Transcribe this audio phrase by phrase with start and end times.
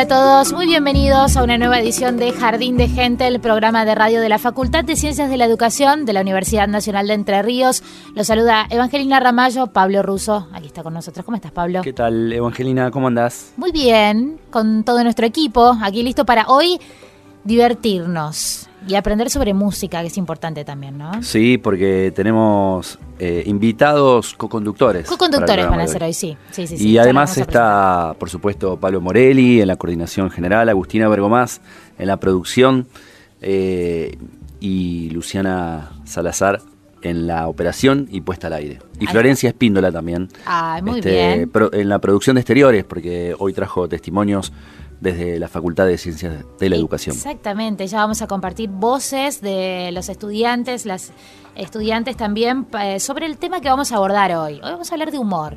[0.00, 3.84] Hola a todos, muy bienvenidos a una nueva edición de Jardín de Gente, el programa
[3.84, 7.12] de radio de la Facultad de Ciencias de la Educación de la Universidad Nacional de
[7.12, 7.82] Entre Ríos.
[8.14, 11.22] Los saluda Evangelina Ramallo, Pablo Russo, aquí está con nosotros.
[11.26, 11.82] ¿Cómo estás, Pablo?
[11.82, 12.90] ¿Qué tal, Evangelina?
[12.90, 13.52] ¿Cómo andás?
[13.58, 16.80] Muy bien, con todo nuestro equipo, aquí listo para hoy
[17.44, 21.22] divertirnos y aprender sobre música, que es importante también, ¿no?
[21.22, 25.06] Sí, porque tenemos eh, invitados co-conductores.
[25.08, 26.36] Co-conductores van a ser hoy, sí.
[26.50, 31.60] sí, sí, Y además está, por supuesto, Pablo Morelli en la coordinación general, Agustina Bergomás
[31.98, 32.86] en la producción
[33.42, 34.16] eh,
[34.60, 36.60] y Luciana Salazar
[37.02, 38.78] en la operación y puesta al aire.
[38.98, 41.50] Y Florencia Espíndola también Ay, muy este, bien.
[41.50, 44.52] pro- en la producción de exteriores, porque hoy trajo testimonios
[45.00, 47.16] desde la Facultad de Ciencias de la Educación.
[47.16, 51.12] Exactamente, ya vamos a compartir voces de los estudiantes, las
[51.56, 54.54] estudiantes también eh, sobre el tema que vamos a abordar hoy.
[54.54, 55.56] Hoy vamos a hablar de humor,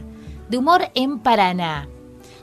[0.49, 1.87] de humor en Paraná.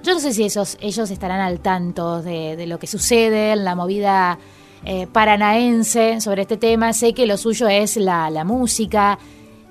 [0.02, 3.64] Yo no sé si esos, ellos estarán al tanto de, de lo que sucede en
[3.64, 4.38] la movida
[4.84, 6.92] eh, paranaense sobre este tema.
[6.92, 9.18] Sé que lo suyo es la, la música,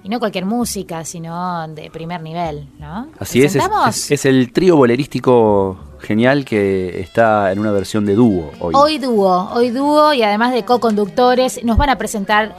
[0.03, 3.09] y no cualquier música, sino de primer nivel, ¿no?
[3.19, 8.51] Así es, es, es el trío bolerístico genial que está en una versión de dúo
[8.59, 8.73] hoy.
[8.75, 12.55] Hoy dúo, hoy dúo y además de co-conductores nos van a presentar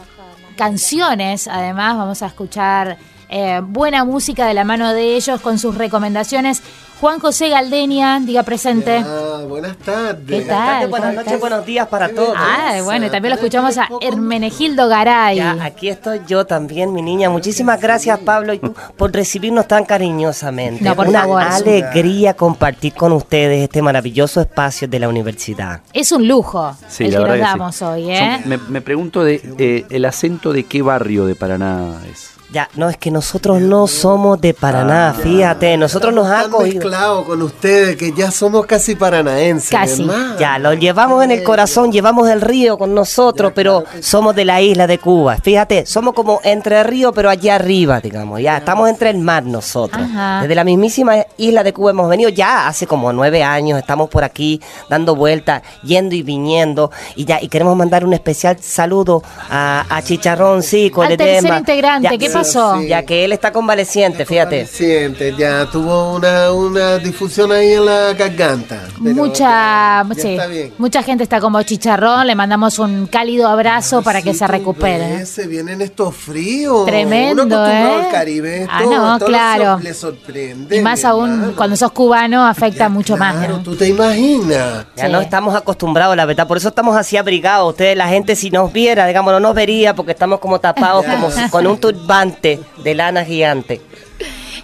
[0.56, 2.98] canciones, además vamos a escuchar
[3.30, 6.62] eh, buena música de la mano de ellos con sus recomendaciones.
[7.00, 8.98] Juan José Galdenia, diga presente.
[9.06, 10.42] Ah, buenas tardes.
[10.42, 10.88] ¿Qué tal?
[10.88, 12.34] Buenas ¿Cómo noches, buenos días para todos.
[12.36, 15.38] Ah, bueno, y también lo escuchamos a Hermenegildo Garay.
[15.38, 17.30] Ya, aquí estoy yo también, mi niña.
[17.30, 20.84] Muchísimas gracias, Pablo, y tú, por recibirnos tan cariñosamente.
[20.84, 21.42] No, por Una favor.
[21.42, 25.80] alegría compartir con ustedes este maravilloso espacio de la universidad.
[25.94, 27.58] Es un lujo Sí, el la que nos verdad que sí.
[27.58, 28.40] damos hoy, Yo ¿eh?
[28.44, 32.32] me, me pregunto de eh, el acento de qué barrio de Paraná es.
[32.53, 36.81] Ya, no, es que nosotros no somos de Paraná, fíjate, nosotros nos ha cogido.
[36.81, 39.71] mezclados con ustedes, que ya somos casi paranaenses.
[39.71, 40.03] Casi.
[40.03, 40.37] hermano.
[40.37, 44.61] Ya, lo llevamos en el corazón, llevamos el río con nosotros, pero somos de la
[44.61, 45.37] isla de Cuba.
[45.37, 48.41] Fíjate, somos como entre río, pero allá arriba, digamos.
[48.41, 50.03] Ya, estamos entre el mar nosotros.
[50.03, 50.41] Ajá.
[50.43, 54.25] Desde la mismísima isla de Cuba hemos venido ya hace como nueve años, estamos por
[54.25, 56.91] aquí dando vueltas, yendo y viniendo.
[57.15, 61.59] Y ya, y queremos mandar un especial saludo a, a Chicharrón, sí, con Al tercer
[61.59, 62.80] integrante, ¿qué pasó?
[62.82, 64.66] Ya que él está convaleciente, fíjate.
[64.66, 68.82] Siente, ya tuvo una, una difusión ahí en la garganta.
[68.98, 70.46] Mucha, ya- está
[70.78, 72.26] mucha gente está como chicharrón.
[72.26, 75.25] Le mandamos un cálido abrazo para que se recupere.
[75.26, 76.87] Se vienen estos fríos.
[76.87, 78.04] Tremendo, Uno ¿eh?
[78.04, 78.66] al Caribe.
[78.70, 79.78] Ah, no, esto claro.
[79.82, 80.76] Le sorprende.
[80.76, 81.52] Y más aún hermano.
[81.56, 83.34] cuando sos cubano afecta Ya, mucho más.
[83.36, 83.62] Claro, ¿no?
[83.62, 84.86] tú te imaginas.
[84.96, 85.12] Ya Sí.
[85.12, 86.46] no estamos acostumbrados, la verdad.
[86.46, 87.70] Por eso estamos así abrigados.
[87.70, 91.28] Ustedes, la gente, si nos viera, digamos, no nos vería porque estamos como tapados, como
[91.50, 93.81] con un turbante de lana gigante.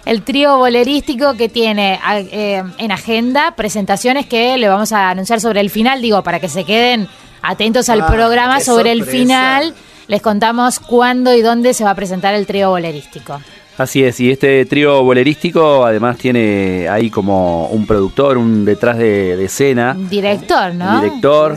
[0.05, 5.41] El trío bolerístico que tiene a- eh, en agenda presentaciones que le vamos a anunciar
[5.41, 7.07] sobre el final, digo, para que se queden
[7.41, 9.73] atentos al Ah, programa sobre el final.
[10.07, 13.41] Les contamos cuándo y dónde se va a presentar el trío bolerístico.
[13.77, 19.35] Así es, y este trío bolerístico además tiene ahí como un productor, un detrás de,
[19.35, 20.95] de escena, Director, ¿no?
[20.95, 21.55] un director,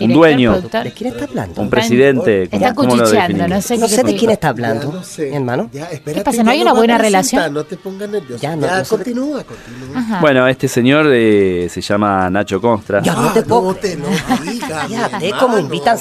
[0.00, 0.84] un dueño, productor.
[0.84, 1.62] ¿De quién está hablando?
[1.62, 2.42] un presidente.
[2.44, 4.50] Está ¿cómo- cómo lo cuchicheando, no sé No qué sé de qué- quién está Ya,
[4.50, 5.34] hablando, no sé.
[5.34, 5.70] hermano.
[5.72, 6.38] Ya, espérate, pasa?
[6.42, 7.54] ¿No ya hay una buena relación?
[7.54, 8.42] No te pongas nervioso.
[8.42, 9.98] Ya, Ya, no, no sé de- continúa, continúa.
[9.98, 10.20] Ajá.
[10.20, 13.00] Bueno, este señor eh, se llama Nacho Constra.
[13.02, 14.06] Ya no te Ah, puedo no te lo
[14.50, 15.36] digas, Ya, hermano.
[15.40, 15.96] cómo invitan.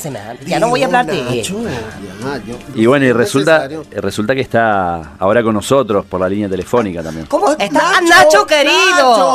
[0.45, 1.43] Ya no voy a hablar de él.
[1.43, 2.41] Ya,
[2.75, 6.49] Y bueno, y es resulta, eh, resulta que está ahora con nosotros por la línea
[6.49, 7.25] telefónica también.
[7.27, 7.71] ¿Cómo estás?
[7.71, 8.73] Nacho, Nacho, querido,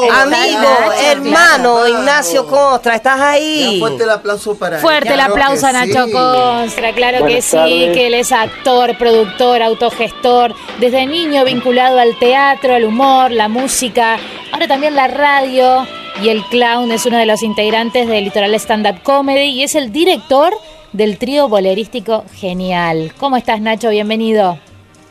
[0.02, 0.12] Nacho.
[0.12, 1.88] amigo, Nacho, hermano, claro.
[1.88, 3.76] Ignacio Costra, ¿estás Ya, ahí?
[3.80, 4.78] fuerte el aplauso para.
[4.78, 6.12] Fuerte el aplauso a Nacho sí.
[6.12, 7.92] Constra, claro que sí, tardes.
[7.92, 14.16] que él es actor, productor, autogestor, desde niño vinculado al teatro, al humor, la música,
[14.52, 15.86] ahora también la radio
[16.22, 19.74] y el clown es uno de los integrantes del Litoral Stand Up Comedy y es
[19.74, 20.52] el director
[20.92, 23.12] del trío bolerístico Genial.
[23.18, 23.90] ¿Cómo estás Nacho?
[23.90, 24.58] Bienvenido.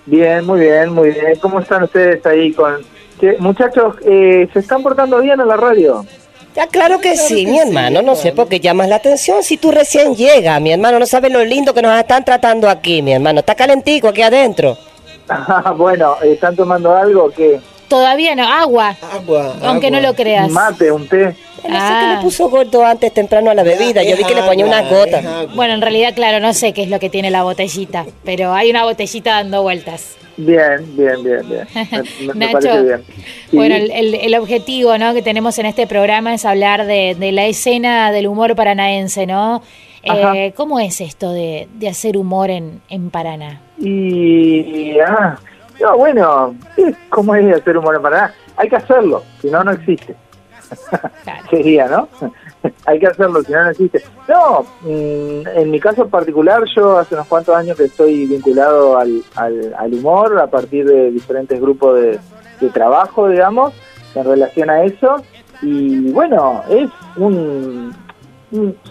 [0.06, 1.36] Bien, muy bien, muy bien.
[1.42, 2.78] ¿Cómo están ustedes ahí con...
[3.40, 6.06] muchachos, eh, ¿se están portando bien en la radio?
[6.56, 9.44] Ya, claro que sí, que mi sí, hermano, no sé por qué llamas la atención
[9.44, 13.02] si tú recién llegas, mi hermano, no sabes lo lindo que nos están tratando aquí,
[13.02, 14.78] mi hermano, está calentico aquí adentro.
[15.78, 17.30] bueno, ¿están tomando algo?
[17.30, 20.00] que Todavía no, agua, Agua, aunque agua.
[20.02, 20.50] no lo creas.
[20.50, 21.36] Mate, un té.
[21.64, 22.00] No sé Ah.
[22.12, 24.90] qué le puso gordo antes temprano a la bebida, yo vi que le ponía unas
[24.90, 25.26] gotas.
[25.56, 28.70] Bueno, en realidad, claro, no sé qué es lo que tiene la botellita, pero hay
[28.70, 30.16] una botellita dando vueltas.
[30.46, 31.68] Bien, bien, bien, bien.
[32.28, 33.04] Me, me- Nacho, bien.
[33.50, 33.58] Sí.
[33.58, 35.14] Bueno, el, el- objetivo ¿no?
[35.14, 39.62] que tenemos en este programa es hablar de, de la escena del humor paranaense, ¿no?
[40.04, 43.60] Eh, ¿Cómo es esto de, de hacer humor en, en Paraná?
[43.78, 44.98] Y...
[45.00, 45.38] Ah,
[45.82, 46.56] no, bueno,
[47.10, 48.34] ¿cómo es hacer humor en Paraná?
[48.56, 50.16] Hay que hacerlo, si no, no existe.
[51.24, 51.44] Claro.
[51.50, 52.08] Sería, ¿no?
[52.86, 54.02] Hay que hacerlo, si no, no existe.
[54.28, 59.24] No, mm, en mi caso particular, yo hace unos cuantos años que estoy vinculado al,
[59.36, 62.20] al, humor a partir de diferentes grupos de,
[62.60, 63.74] de trabajo, digamos,
[64.16, 65.24] en relación a eso.
[65.62, 67.94] Y bueno, es un-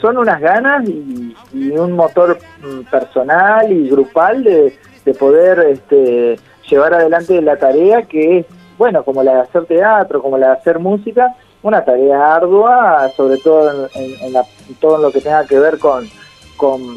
[0.00, 6.38] son unas ganas y, y un motor mm, personal y grupal de, de poder este,
[6.70, 10.52] llevar adelante la tarea que es, bueno, como la de hacer teatro, como la de
[10.54, 11.34] hacer música,
[11.68, 14.44] una tarea ardua, sobre todo en, la-
[14.80, 16.08] todo lo que tenga que ver con,
[16.56, 16.96] con,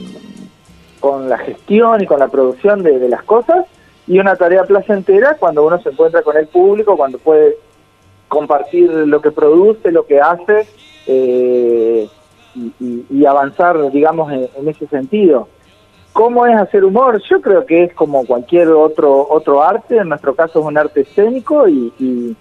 [1.30, 3.66] la gestión y con la producción de, las cosas,
[4.08, 7.58] y una tarea placentera cuando uno se encuentra con el público, cuando puede
[8.28, 10.68] compartir lo que produce, lo que hace,
[11.08, 12.08] eh,
[12.56, 15.48] y avanzar, digamos, en, en ese sentido.
[16.14, 17.22] ¿Cómo es hacer humor?
[17.30, 21.02] Yo creo que es como cualquier otro otro arte, en nuestro caso es un arte
[21.02, 22.36] escénico y, y-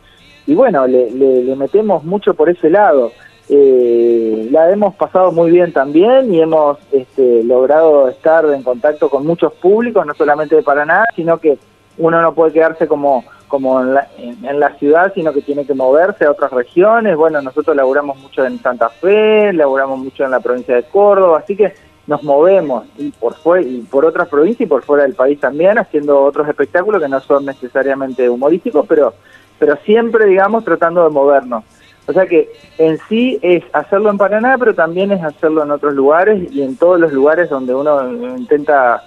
[0.47, 3.13] y bueno, le, le- metemos mucho por ese lado.
[3.49, 9.27] Eh, la hemos pasado muy bien también y hemos este, logrado estar en contacto con
[9.27, 11.59] muchos públicos, no solamente de Paraná, sino que
[11.99, 15.75] uno no puede quedarse como, como en, la, en la ciudad, sino que tiene que
[15.75, 17.17] moverse a otras regiones.
[17.17, 21.57] Bueno, nosotros laburamos mucho en Santa Fe, laburamos mucho en la provincia de Córdoba, así
[21.57, 21.75] que
[22.11, 25.79] nos movemos y por fue y por otras provincias y por fuera del país también
[25.79, 29.15] haciendo otros espectáculos que no son necesariamente humorísticos pero
[29.61, 31.63] pero siempre digamos tratando de movernos
[32.09, 35.95] o sea que en sí es hacerlo en Paraná pero también es hacerlo en otros
[35.95, 39.05] lugares y en todos los lugares donde uno intenta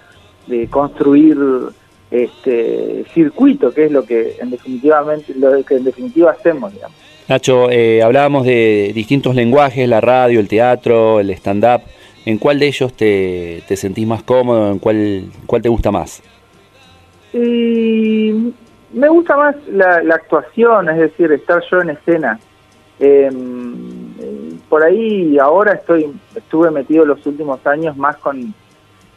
[0.50, 1.38] eh, construir
[2.10, 6.96] este circuito que es lo que en definitivamente lo que en definitiva hacemos digamos
[7.28, 11.82] Nacho, eh, hablábamos de distintos lenguajes, la radio, el teatro, el stand-up.
[12.26, 14.72] ¿En cuál de ellos te, te sentís más cómodo?
[14.72, 16.24] ¿En cuál, cuál te gusta más?
[17.34, 18.54] Y
[18.94, 22.40] me gusta más la, actuación, es decir, estar yo en escena.
[23.00, 23.30] Eh,
[24.70, 28.54] por ahí ahora estoy estuve metido los últimos años más con,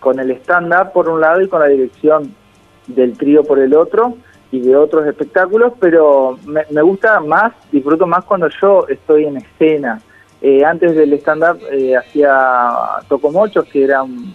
[0.00, 2.34] con el stand-up por un lado y con la dirección
[2.86, 4.16] del trío por el otro
[4.50, 9.36] y de otros espectáculos, pero me, me gusta más, disfruto más cuando yo estoy en
[9.36, 10.00] escena.
[10.48, 12.30] Eh, antes del stand-up eh, hacía
[13.08, 14.32] Tocomochos, que era un,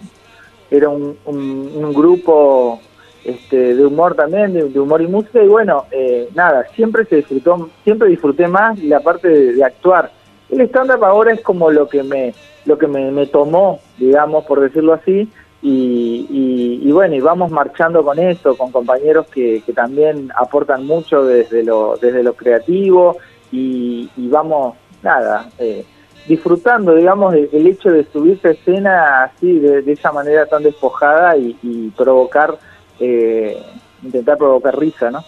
[0.70, 2.82] era un, un- grupo
[3.24, 7.16] este, de humor también, de, de humor y música, y bueno, eh, nada, siempre se
[7.16, 10.10] disfrutó, siempre disfruté más la parte de, de actuar.
[10.50, 12.34] El stand-up ahora es como lo que me,
[12.66, 15.30] lo que me, me tomó, digamos, por decirlo así,
[15.62, 20.84] y, y- y bueno, y vamos marchando con eso, con compañeros que, que también aportan
[20.86, 23.16] mucho desde lo, desde lo creativo,
[23.50, 25.86] y, y vamos, nada, eh,
[26.26, 31.36] disfrutando, digamos, el hecho de subirse a escena así, de, de esa manera tan despojada
[31.36, 32.58] y, y provocar,
[33.00, 33.60] eh,
[34.02, 35.24] intentar provocar risa, ¿no?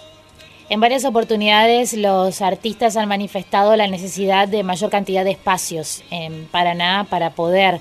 [0.71, 6.47] En varias oportunidades los artistas han manifestado la necesidad de mayor cantidad de espacios en
[6.47, 7.81] Paraná para poder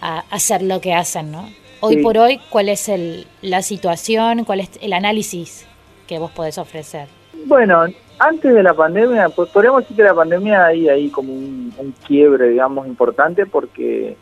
[0.00, 1.48] a- hacer lo que hacen, ¿no?
[1.80, 2.02] Hoy Sí.
[2.02, 4.44] por hoy, ¿cuál es el- la situación?
[4.44, 5.66] ¿Cuál es el análisis
[6.06, 7.08] que vos podés ofrecer?
[7.46, 7.84] Bueno,
[8.18, 12.50] antes de la pandemia, pues podríamos decir que la pandemia hay ahí como un, quiebre,
[12.50, 14.16] digamos, importante porque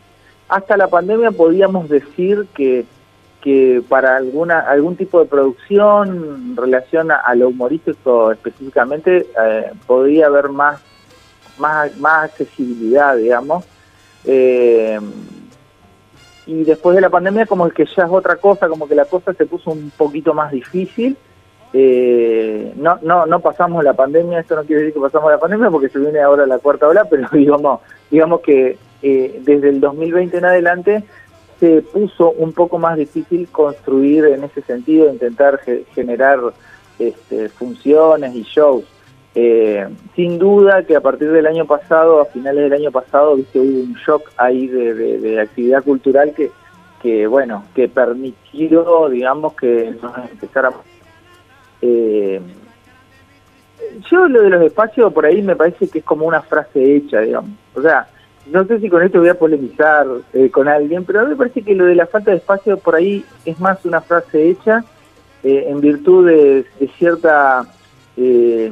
[0.47, 2.85] hasta la pandemia podíamos decir que
[3.41, 6.07] que para alguna algún tipo de producción
[6.49, 10.81] en relación a, lo humorístico específicamente eh, podría haber más
[11.57, 13.63] más más accesibilidad digamos.
[14.25, 14.99] Eh,
[16.47, 19.33] y después de la pandemia como que ya es otra cosa como que la cosa
[19.33, 21.15] se puso un poquito más difícil
[21.73, 25.69] eh, no no no pasamos la pandemia esto no quiere decir que pasamos la pandemia
[25.69, 30.37] porque se viene ahora la cuarta ola pero digamos digamos que eh, desde el 2020
[30.37, 31.03] en adelante
[31.59, 36.39] se puso un poco más difícil construir en ese sentido, intentar ge- generar
[36.97, 38.85] este, funciones y shows.
[39.35, 39.85] Eh,
[40.15, 43.67] sin duda que a partir del año pasado, a finales del año pasado, viste, hubo
[43.83, 46.49] un shock ahí de, de- de actividad cultural que,
[47.01, 50.79] que, bueno, que permitió, digamos, que nos empezáramos...
[51.81, 52.39] Eh,
[54.09, 57.21] yo lo de los espacios por ahí me parece que es como una frase hecha,
[57.21, 57.51] digamos.
[57.75, 58.07] O sea,
[58.51, 61.35] no sé si con esto voy a polemizar eh, con alguien, pero a mí me
[61.35, 64.83] parece que lo de la falta de espacio por ahí es más una frase hecha
[65.43, 67.63] eh, en virtud de, de cierta
[68.17, 68.71] eh,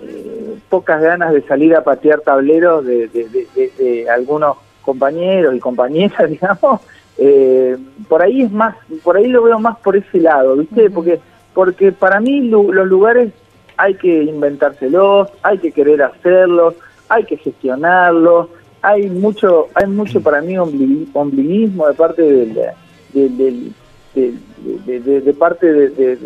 [0.00, 6.80] eh, pocas ganas de salir a patear tableros de, de- algunos compañeros y compañeras, digamos.
[7.18, 7.76] Eh,
[8.08, 8.74] por ahí es más,
[9.04, 10.90] por ahí lo veo más por ese lado, ¿viste?
[10.90, 11.20] Porque
[11.54, 13.32] porque para mí los lugares
[13.76, 16.74] hay que inventárselos, hay que querer hacerlos,
[17.08, 18.48] hay que gestionarlos,
[18.82, 22.54] hay mucho, hay mucho para mí ombli- ombliguismo de parte del,
[23.12, 23.72] del- del-
[24.86, 26.16] de, de- parte de- de-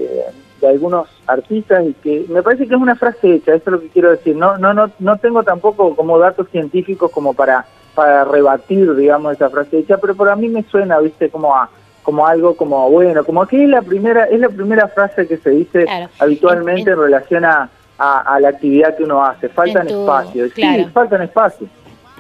[0.61, 3.81] de algunos artistas y que me parece que es una frase hecha, eso es lo
[3.81, 4.35] que quiero decir.
[4.37, 9.49] No, no, no, no tengo tampoco como datos científicos como para para rebatir, digamos, esa
[9.49, 11.71] frase hecha, pero para mí me suena, viste, como a
[12.07, 15.51] como algo como bueno, como que es la primera es la primera frase que se
[15.51, 16.09] dice Claro.
[16.21, 19.49] habitualmente en, relación a, a, a la actividad que uno hace.
[19.49, 20.85] Faltan tu- espacios, claro.
[20.85, 21.69] sí, faltan espacios.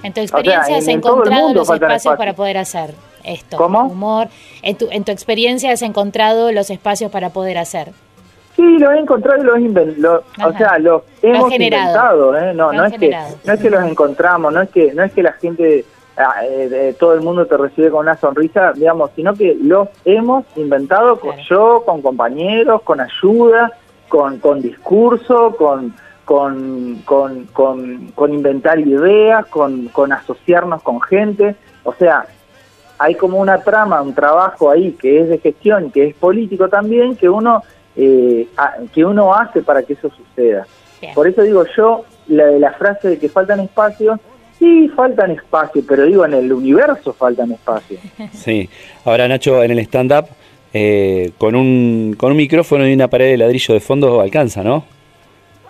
[0.02, 3.57] En tu experiencia en- has encontrado los espacios para poder hacer esto.
[3.57, 3.85] ¿Cómo?
[3.87, 4.26] Humor.
[4.62, 7.93] En tu, en tu experiencia has encontrado los espacios para poder hacer.
[8.57, 11.85] Sí, lo he encontrado y los inventado, o sea, los Lo hemos generado.
[11.87, 12.55] inventado, ¿eh?
[12.55, 15.12] No, Lo no es que no es que los encontramos, no es que no es
[15.12, 15.85] que la gente
[16.99, 21.37] todo el mundo te recibe con una sonrisa, digamos, sino que los hemos inventado con
[21.49, 23.73] yo, con compañeros, con ayuda,
[24.08, 25.94] con con discurso, con
[26.26, 31.54] con, con, con, con inventar ideas, con, con asociarnos con gente,
[31.85, 32.26] o sea,
[32.99, 37.14] hay como una trama, un trabajo ahí que es de gestión, que es político también,
[37.14, 37.62] que uno
[37.94, 38.49] eh,
[38.92, 40.66] que uno hace para que eso suceda.
[41.00, 41.14] Bien.
[41.14, 44.18] Por eso digo yo, la de la frase de que faltan espacios,
[44.58, 48.00] sí, faltan espacios, pero digo, en el universo faltan espacios.
[48.32, 48.68] Sí.
[49.04, 50.26] Ahora, Nacho, en el stand-up,
[50.72, 54.84] eh, con, un, con un micrófono y una pared de ladrillo de fondo alcanza, ¿no?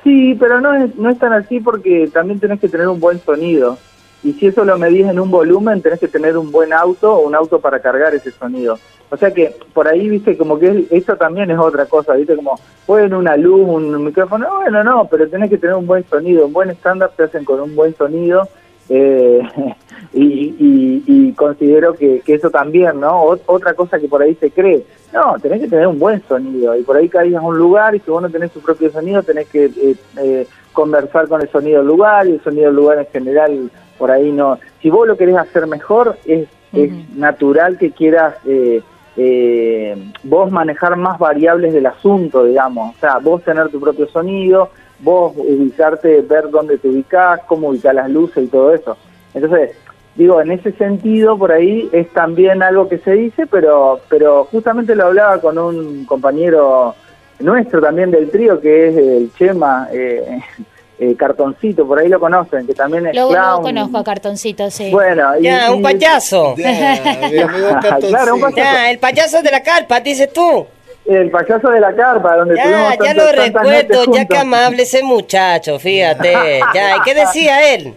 [0.02, 3.18] Sí, pero no es, no es tan así porque también tenés que tener un buen
[3.20, 3.76] sonido.
[4.24, 7.26] Y si eso lo medís en un volumen, tenés que tener un buen auto o
[7.26, 8.78] un auto para cargar ese sonido.
[9.10, 12.34] O sea que por ahí, viste, como que es- eso también es otra cosa, viste,
[12.34, 16.46] como, bueno, una luz, un micrófono, bueno, no, pero tenés que tener un buen sonido,
[16.46, 18.48] un buen stand-up se hacen con un buen sonido,
[18.88, 19.40] eh,
[20.12, 20.22] y,
[20.58, 23.22] y- y considero que, que eso también, ¿no?
[23.24, 26.76] Ot- otra cosa que por ahí se cree, no, tenés que tener un buen sonido,
[26.76, 29.22] y por ahí caes a un lugar y si vos no tenés tu propio sonido,
[29.22, 32.98] tenés que eh, eh, conversar con el sonido del lugar, y el sonido del lugar
[32.98, 34.58] en general, por ahí no.
[34.82, 38.82] Si vos lo querés hacer mejor, es, es natural que quieras eh,
[39.16, 42.94] eh, vos manejar más variables del asunto, digamos.
[42.96, 44.68] O sea, vos tener tu propio sonido,
[45.00, 48.96] vos ubicarte, ver dónde te ubicás, cómo ubicar las luces y todo eso.
[49.34, 49.72] Entonces,
[50.14, 54.94] digo, en ese sentido, por ahí es también algo que se dice, pero, pero justamente
[54.94, 56.94] lo hablaba con un compañero
[57.40, 60.40] nuestro también del trío, que es el Chema eh,
[60.98, 63.62] eh, Cartoncito, por ahí lo conocen, que también es Luego clown.
[63.62, 64.90] conozco a Cartoncito, sí.
[64.90, 66.54] Bueno, y- Ya, y- un payaso.
[66.56, 67.02] Ya,
[68.00, 68.56] Claro, un Cartoncito.
[68.56, 70.66] Ya, el payaso de la carpa, dices tú.
[71.08, 75.02] El payaso de la carpa, donde Ya, tuvimos ya lo recuerdo, ya que amable ese
[75.02, 76.32] muchacho, fíjate.
[76.74, 77.94] Ya, ¿y qué decía él?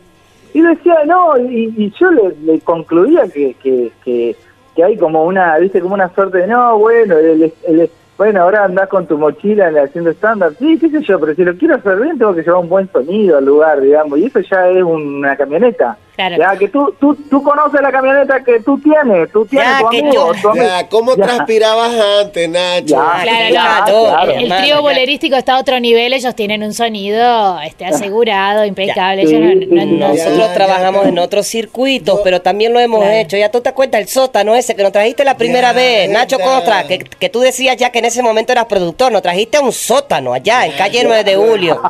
[0.54, 4.36] Y decía, no, y, y yo le, le concluía que, que, que,
[4.76, 8.66] que hay como una, viste, como una suerte de, no, bueno, el, el- bueno, ahora
[8.66, 11.96] andás con tu mochila haciendo estándar, sí, qué sé yo, pero si lo quiero hacer
[12.02, 15.38] bien tengo que llevar un buen sonido al lugar, digamos, y eso ya es una
[15.38, 15.98] camioneta.
[16.20, 16.36] Claro.
[16.38, 19.90] Ya, que tú, tú, tú conoces la camioneta que tú tienes, tú tienes Ya, tu
[19.90, 20.66] que amigo, yo- tu amigo.
[20.66, 21.24] Ya, ¿cómo Ya.
[21.26, 22.86] transpirabas antes, Nacho?
[22.88, 23.20] Ya.
[23.24, 24.32] Claro, Ya, no, claro.
[24.34, 29.26] el, trío bolerístico está a otro nivel, ellos tienen un sonido este, asegurado, impecable.
[29.28, 33.00] Sí, ellos no- sí, no- Nosotros trabajamos en otros circuitos, Yo- pero también lo hemos
[33.00, 33.16] Claro.
[33.16, 33.38] hecho.
[33.38, 36.38] Ya tú te cuentas el sótano ese que nos trajiste la primera Ya, vez, Nacho
[36.38, 36.44] ya.
[36.44, 39.62] Costra, que, que tú decías ya que en ese momento eras productor, nos trajiste a
[39.62, 41.82] un sótano allá, en calle 9 de julio.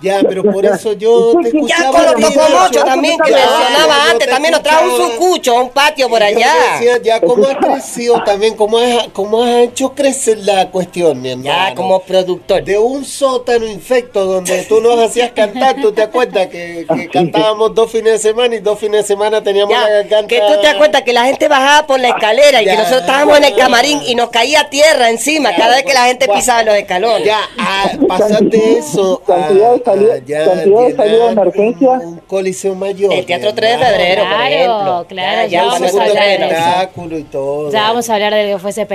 [0.00, 2.14] Ya, pero por eso yo te sí, Ya escuchaba.
[2.14, 6.08] con los también, que mencionaba yo antes, te también nos trajo un sucucho, un patio
[6.08, 6.52] por allá.
[6.78, 11.30] decía, ya cómo has crecido también, cómo has, cómo has hecho crecer la cuestión, mi
[11.30, 11.48] hermano.
[11.68, 12.62] Ya como productor.
[12.64, 17.74] De un sótano infecto donde tú nos hacías cantar, ¿tú te acuerdas que, que cantábamos
[17.74, 20.26] dos fines de semana y dos fines de semana teníamos Ya, la garganta?
[20.28, 23.38] que tú te acuerdas que la gente bajaba por la escalera y que nosotros estábamos
[23.38, 26.38] en el camarín y nos caía tierra encima cada vez que la gente Guau.
[26.38, 27.26] pisaba los escalones.
[27.26, 31.46] Ya, a pasar de eso Cantidad de salida- a ya cantidad de salida de llenar
[31.48, 31.90] emergencia.
[31.90, 33.12] Un, un coliseo mayor.
[33.12, 35.06] El Teatro mi 3 de febrero, por Claro, ejemplo.
[35.08, 37.70] claro, ya, ya vamos a hablar de espectáculo y todo.
[37.72, 38.86] Ya vamos a hablar de lo que fue ese,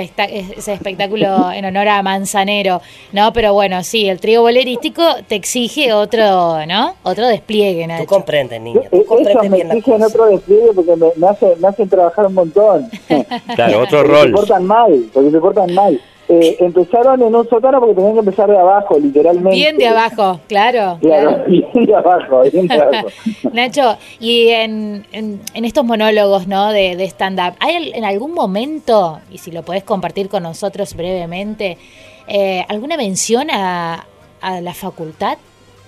[0.56, 2.80] ese espectáculo en honor a Manzanero,
[3.12, 3.32] ¿no?
[3.32, 6.94] Pero bueno, sí, el trío bolerístico te exige otro, ¿no?
[7.02, 8.06] Otro despliegue, Tú Nacho.
[8.06, 8.80] comprendes, niño.
[8.90, 11.88] Tú Ellos comprendes me bien la exigen otro despliegue porque me, me hacen, me hacen
[11.88, 12.90] trabajar un montón.
[13.54, 14.26] Claro, otro Porque rol.
[14.28, 16.00] se portan mal, porque se portan mal.
[16.30, 19.50] Eh, empezaron en un sótano porque tenían que empezar de abajo, literalmente.
[19.50, 20.98] Bien de abajo, claro.
[21.00, 23.08] Claro, bien de abajo, bien de abajo.
[23.52, 26.70] Nacho, y en, en, en estos monólogos, ¿no?
[26.70, 31.78] De, de stand-up, ¿hay en algún momento, y si lo podés compartir con nosotros brevemente,
[32.26, 34.04] eh, alguna mención a,
[34.42, 35.38] a la facultad?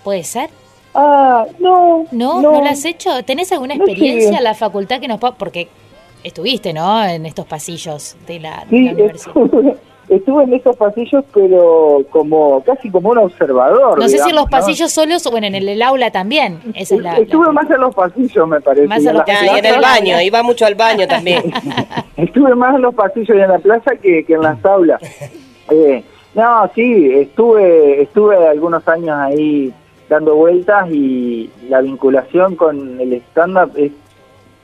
[0.03, 0.49] ¿Puede ser?
[0.95, 2.07] Ah, no.
[2.13, 2.41] ¿No?
[2.41, 3.23] ¿No, la has hecho?
[3.25, 5.35] ¿Tenés alguna No experiencia en la facultad que nos pueda...?
[5.35, 5.69] Porque
[6.25, 7.05] estuviste, ¿no?
[7.05, 9.75] En estos pasillos de la, de Sí, la universidad.
[10.11, 13.99] Estuve, en esos pasillos, pero como casi como un observador.
[13.99, 14.51] No sé si en los ¿no?
[14.51, 16.61] pasillos solos o bueno, en el, el aula también.
[16.75, 18.87] Esa es la, Estuve la- más en los pasillos, me parece.
[18.89, 21.53] Más en en los y en el baño, iba mucho al baño también.
[22.17, 25.01] Estuve más en los pasillos y en la plaza que, que en las aulas.
[25.71, 29.73] Eh, no, sí, estuve, estuve algunos años ahí
[30.09, 33.93] dando vueltas y la vinculación con el stand-up es,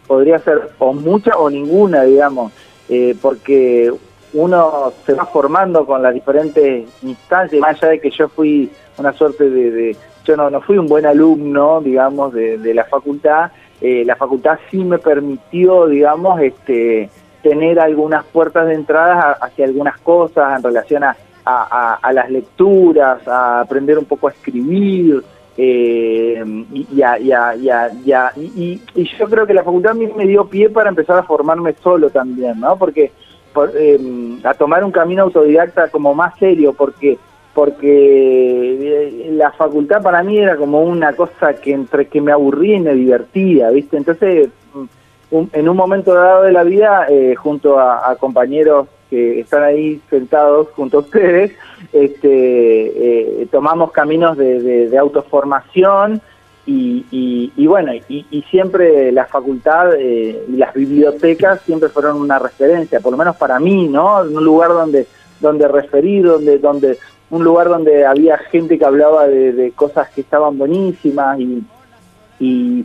[0.06, 2.52] podría ser o mucha o ninguna, digamos,
[2.88, 3.92] eh, porque
[4.36, 9.12] uno se va formando con las diferentes instancias, más allá de que yo fui una
[9.12, 9.70] suerte de...
[9.70, 14.58] de- yo no, no fui un buen alumno, digamos, de, la facultad, eh, la facultad
[14.72, 17.08] sí me permitió, digamos, este
[17.44, 23.60] tener algunas puertas de entrada hacia algunas cosas en relación a, a- las lecturas, a
[23.60, 25.22] aprender un poco a escribir,
[25.56, 26.42] eh,
[28.36, 31.18] y- y- y yo creo que la facultad a mí me dio pie para empezar
[31.18, 32.76] a formarme solo también, ¿no?
[32.76, 33.12] Porque
[33.56, 33.98] por- eh,
[34.44, 37.18] a tomar un camino autodidacta como más serio, porque
[37.54, 42.76] porque eh, la facultad para mí era como una cosa que entre que me aburría
[42.76, 43.96] y me divertía, ¿viste?
[43.96, 49.62] Entonces, mm, en un momento dado de la vida, eh, junto a, compañeros que están
[49.62, 51.52] ahí sentados junto a ustedes,
[51.94, 56.20] este, eh, tomamos caminos de autoformación
[56.66, 62.38] y, y- bueno, y, y siempre la facultad eh, y las bibliotecas siempre fueron una
[62.38, 64.22] referencia, por lo menos para mí, ¿no?
[64.22, 65.06] Un lugar donde,
[65.40, 66.98] donde referir, donde, donde,
[67.30, 71.62] un lugar donde había gente que hablaba de, de cosas que estaban buenísimas y,
[72.40, 72.84] y,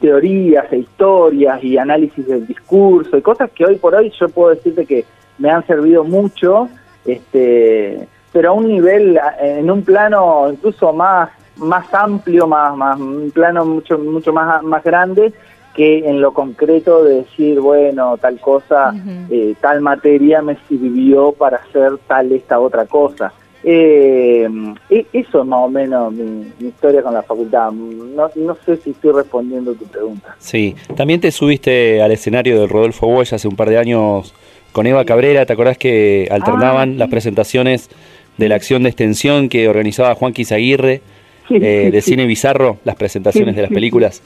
[0.00, 4.50] teorías e historias y análisis del discurso y cosas que hoy por hoy yo puedo
[4.50, 5.04] decirte que
[5.38, 6.68] me han servido mucho,
[7.06, 13.30] este, pero a un nivel, en un plano incluso más más amplio, más, más un
[13.32, 15.32] plano mucho mucho más más grande
[15.74, 18.94] que en lo concreto de decir bueno tal cosa
[19.30, 23.32] eh, tal materia me sirvió para hacer tal esta otra cosa.
[23.66, 24.46] Eh,
[24.90, 27.72] e- eso es más o menos mi, mi historia con la facultad.
[27.72, 30.36] No, no sé si estoy respondiendo tu pregunta.
[30.38, 34.34] Sí, también te subiste al escenario del Rodolfo Boy hace un par de años
[34.72, 36.98] con Eva Cabrera, ¿te acordás que alternaban Ah, sí.
[36.98, 37.90] las presentaciones
[38.36, 41.00] de la acción de extensión que organizaba Juan Quizaguirre
[41.48, 42.10] Sí, eh, sí, de sí.
[42.12, 44.22] Cine Bizarro, las presentaciones Sí, de las sí, películas?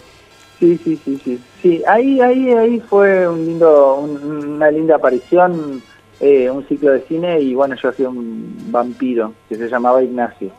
[0.61, 1.39] Sí, sí, sí, sí.
[1.63, 5.83] Sí, ahí, ahí, ahí fue un lindo, un- una linda aparición,
[6.21, 10.51] eh, un ciclo de cine y bueno, yo hacía un vampiro que se llamaba Ignacio.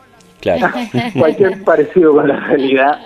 [0.41, 0.67] Claro.
[1.17, 2.99] Cualquier parecido con la realidad.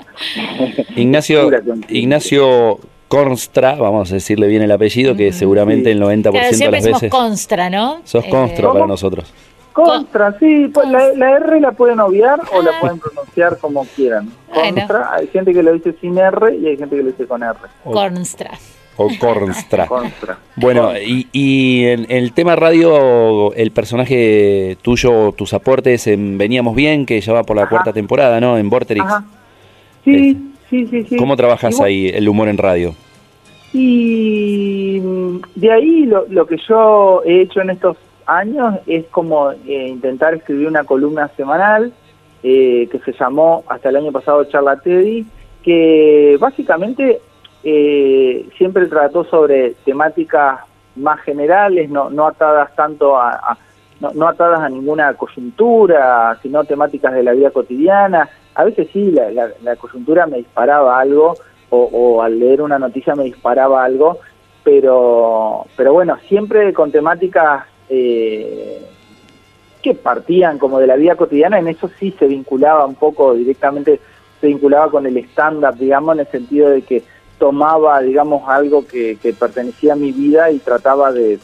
[0.96, 1.50] Ignacio.
[1.90, 6.84] Ignacio Constra, vamos a decirle bien el apellido, que seguramente el 90% Claro, de las
[6.84, 8.02] veces constra, ¿no?
[8.06, 8.88] sos Eh, Constra para ¿Cómo?
[8.88, 9.32] nosotros.
[9.74, 14.32] Contra, sí, pues la, la R la pueden obviar o la pueden pronunciar como quieran.
[14.54, 14.76] Bueno.
[14.82, 17.42] Contra, hay gente que lo dice sin R y hay gente que lo dice con
[17.42, 17.56] R.
[17.84, 18.52] Constra.
[18.96, 19.10] O.
[19.20, 19.88] Contra.
[20.56, 27.08] Bueno, y, y en el tema radio, el personaje tuyo, tus aportes en Veníamos Bien,
[27.08, 27.72] que ya va por la Ajá.
[27.72, 28.58] cuarta temporada, ¿no?
[28.60, 29.04] En Vorterix.
[29.04, 29.26] Ajá.
[30.06, 30.38] Sí,
[30.70, 31.16] sí, sí, sí.
[31.16, 32.94] ¿Cómo trabajas bueno, ahí el humor en radio?
[33.74, 39.52] Y mm, de ahí lo, lo que yo he hecho en estos años es como
[39.52, 41.94] eh, intentar escribir una columna semanal
[42.44, 45.26] eh, que se llamó hasta el año pasado Charla Teddy,
[45.64, 47.22] que básicamente
[47.64, 50.60] eh, siempre trató sobre temáticas
[50.96, 53.58] más generales, no, no atadas tanto a,
[54.00, 58.30] no, no atadas a ninguna coyuntura, sino temáticas de la vida cotidiana.
[58.56, 61.36] A veces sí, la coyuntura me disparaba algo,
[61.70, 64.20] o, o al leer una noticia me disparaba algo,
[64.64, 68.82] pero, pero bueno, siempre con temáticas eh,
[69.84, 74.00] que partían como de la vida cotidiana, en eso sí se vinculaba un poco directamente,
[74.42, 77.04] se vinculaba con el stand-up, digamos, en el sentido de que
[77.38, 81.40] tomaba, digamos, algo que, pertenecía a mi vida y trataba de,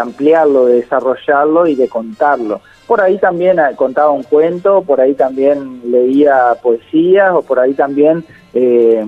[0.00, 2.60] ampliarlo, de desarrollarlo y de contarlo.
[2.88, 7.74] Por ahí también eh, contaba un cuento, por ahí también leía poesías o por ahí
[7.74, 9.04] también eh,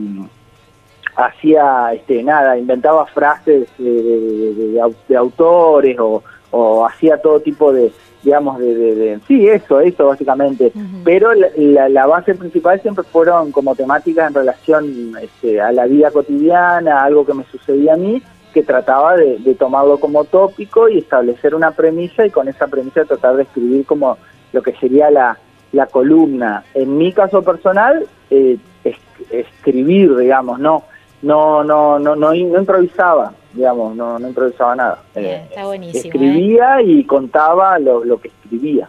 [1.16, 6.22] hacía, este, nada, inventaba frases au- de autores o,
[6.56, 10.72] o hacía todo tipo de, digamos, de, de- de- sí, eso, eso básicamente.
[11.04, 15.86] Pero la, la- la base principal siempre fueron como temáticas en relación este, a la
[15.86, 20.24] vida cotidiana, a algo que me sucedía a mí, que trataba de, de tomarlo como
[20.24, 24.16] tópico y establecer una premisa y con esa premisa tratar de escribir como
[24.52, 25.36] lo que sería la,
[25.72, 26.62] la columna.
[26.74, 28.96] En mi caso personal, eh, es-
[29.32, 30.84] escribir, digamos, no,
[31.22, 34.98] no, no, no, no, no improvisaba, digamos, no, no improvisaba nada.
[35.14, 36.04] Bien, Eh, está buenísimo.
[36.04, 36.06] ¿eh?
[36.08, 38.88] escribía y contaba lo, lo que escribía.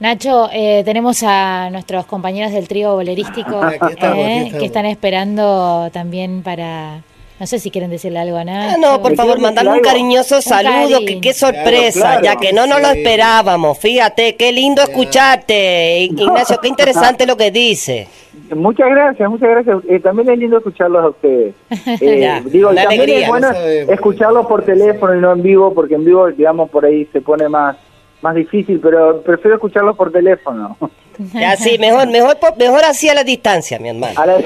[0.00, 4.54] Nacho, eh, tenemos a nuestros compañeros del trío bolerístico eh, estamos.
[4.60, 7.02] que están esperando también para...
[7.40, 8.74] No sé si quieren decirle algo a Nacho.
[8.74, 12.36] Ah, no, por ¿Me favor, mandarle un cariñoso Un saludo, que qué sorpresa, Claro, ya
[12.36, 13.78] que no nos lo esperábamos.
[13.78, 18.08] Fíjate, qué lindo escucharte, Ignacio, qué interesante lo que dice.
[18.54, 19.76] Muchas gracias, muchas gracias.
[19.88, 21.54] Eh, también es lindo escucharlos a ustedes.
[22.00, 23.20] Eh, Ya, digo, también alegría.
[23.20, 23.48] es bueno
[23.92, 27.48] escucharlos por teléfono y no en vivo, porque en vivo, digamos, por ahí se pone
[27.48, 27.76] más
[28.22, 30.76] más difícil, pero prefiero escucharlos por teléfono.
[31.34, 34.14] Ya, sí, mejor, mejor, po- mejor así a la distancia, mi hermano.
[34.24, 34.38] La-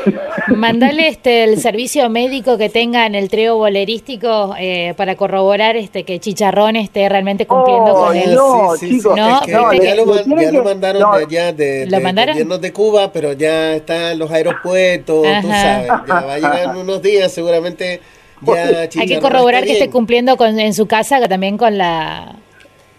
[0.57, 6.05] Mandale este el servicio médico que tenga en el trío bolerístico eh, para corroborar este
[6.05, 8.35] que Chicharrón esté realmente cumpliendo Oh, con el...
[8.35, 11.19] no, chicos, No, es que no, ya, lo, man- ya mandaron no.
[11.19, 12.33] de allá, de, ¿Lo de mandaron?
[12.37, 15.63] gobiernos de Cuba, pero ya está en los aeropuertos, tú Ajá.
[15.63, 15.89] sabes.
[16.09, 18.01] Ya va a llegar en unos días, seguramente
[18.47, 22.35] ya Hay que corroborar que esté cumpliendo con, en su casa que también con la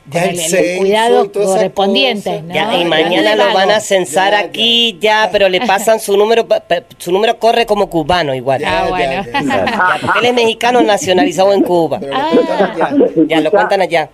[0.05, 2.43] Ya el el, el censo cuidado correspondiente.
[2.53, 6.45] Ya, y mañana lo van a censar Ya, aquí, ya, pero le pasan su número,
[6.97, 8.63] su número corre como cubano igual.
[8.65, 9.23] Ah, Ya, bueno.
[9.25, 9.41] ya, ya.
[9.41, 11.99] Ya, porque él es mexicano nacionalizado en Cuba.
[11.99, 13.25] Pero lo cuentan allá.
[13.27, 14.09] Ya lo cuentan allá.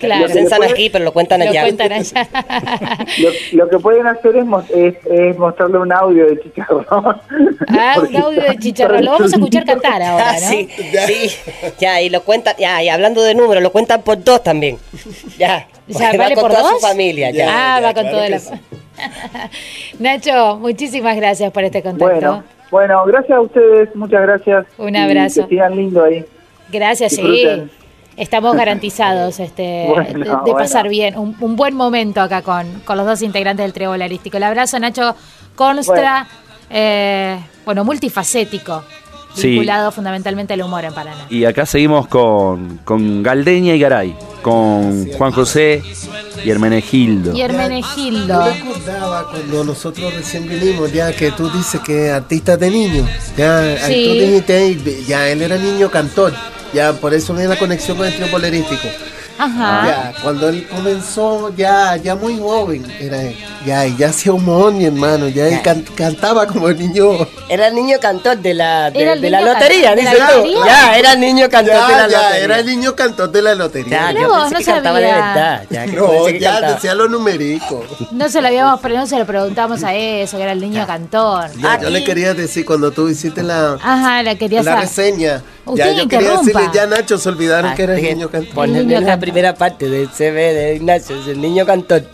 [0.00, 0.22] Claro.
[0.26, 1.62] Lo censan aquí, pero lo cuentan Lo allá.
[1.62, 2.28] cuentan allá.
[3.18, 3.30] lo,
[3.64, 6.84] lo que pueden hacer es, mos- es, es mostrarle un audio de chicharrón.
[7.68, 9.04] Ah, un audio de chicharrón.
[9.04, 10.48] Lo vamos a escuchar cantar ahora, Ah, ¿no?
[10.48, 10.68] sí,
[11.06, 11.36] sí,
[11.78, 14.78] ya, y lo cuentan, ya, y hablando de números, lo cuentan por dos también.
[15.38, 16.80] Ya, Ya, va ¿vale con por toda dos?
[16.80, 17.46] su familia, ya.
[17.48, 18.40] ah, ya, va con claro el...
[18.40, 18.50] sí.
[19.98, 22.14] Nacho, muchísimas gracias por este contacto.
[22.14, 24.66] Bueno, bueno, gracias a ustedes, muchas gracias.
[24.78, 25.42] Un Y abrazo.
[25.42, 26.24] que sigan lindo ahí.
[26.70, 27.64] Gracias, sí.
[28.16, 30.56] Estamos garantizados este, Bueno, de, de bueno.
[30.56, 34.36] pasar bien, un, un buen momento acá con, con los dos integrantes del trío bolarístico.
[34.36, 35.14] El abrazo, Nacho
[35.54, 36.26] Constra,
[36.70, 38.82] eh, bueno, multifacético,
[39.34, 39.48] Sí.
[39.48, 41.26] vinculado fundamentalmente al humor en Paraná.
[41.28, 45.82] Y acá seguimos con, con Galdeña y Garay, con Juan José
[46.44, 47.32] y Hermenegildo.
[47.34, 48.44] Y Yo Hermenegildo.
[48.46, 54.04] recordaba cuando nosotros recién vinimos, ya que tú dices que artista de niño, ya Sí.
[54.06, 56.32] tú dijiste, "Ey, ya él era niño cantor,
[56.74, 58.88] ya por eso viene la conexión con el trío polerístico.
[59.36, 59.82] Ajá.
[60.14, 63.36] Ya, cuando él comenzó, ya, ya muy joven, era él.
[63.66, 67.26] Ya, ya hacía humor, mi hermano, ya él can- cantaba como el niño.
[67.48, 70.36] Era el niño cantor de la, de, de la lotería, dices tú.
[70.36, 70.66] lotería.
[70.66, 72.44] Ya, era el niño cantor Ya, de la ya, lotería.
[72.44, 74.12] era el niño cantor de la lotería.
[74.12, 75.26] Ya, yo vos, pensé no que cantaba de sabía.
[75.26, 75.64] verdad.
[75.68, 76.72] Ya, que no, ya cantaba.
[76.74, 77.84] decía los numericos.
[78.12, 80.86] No se lo habíamos, pero no se lo preguntamos a eso, que era el niño
[80.86, 81.50] cantor.
[81.60, 85.42] Ya, yo le quería decir cuando tú hiciste la, Ajá, la quería la reseña.
[85.66, 88.68] Usted ya, yo quería decirle, ya Nacho, se olvidaron Ah, que era el niño cantor.
[88.68, 92.04] Niño la primera parte del CV de Ignacio, es el niño cantor.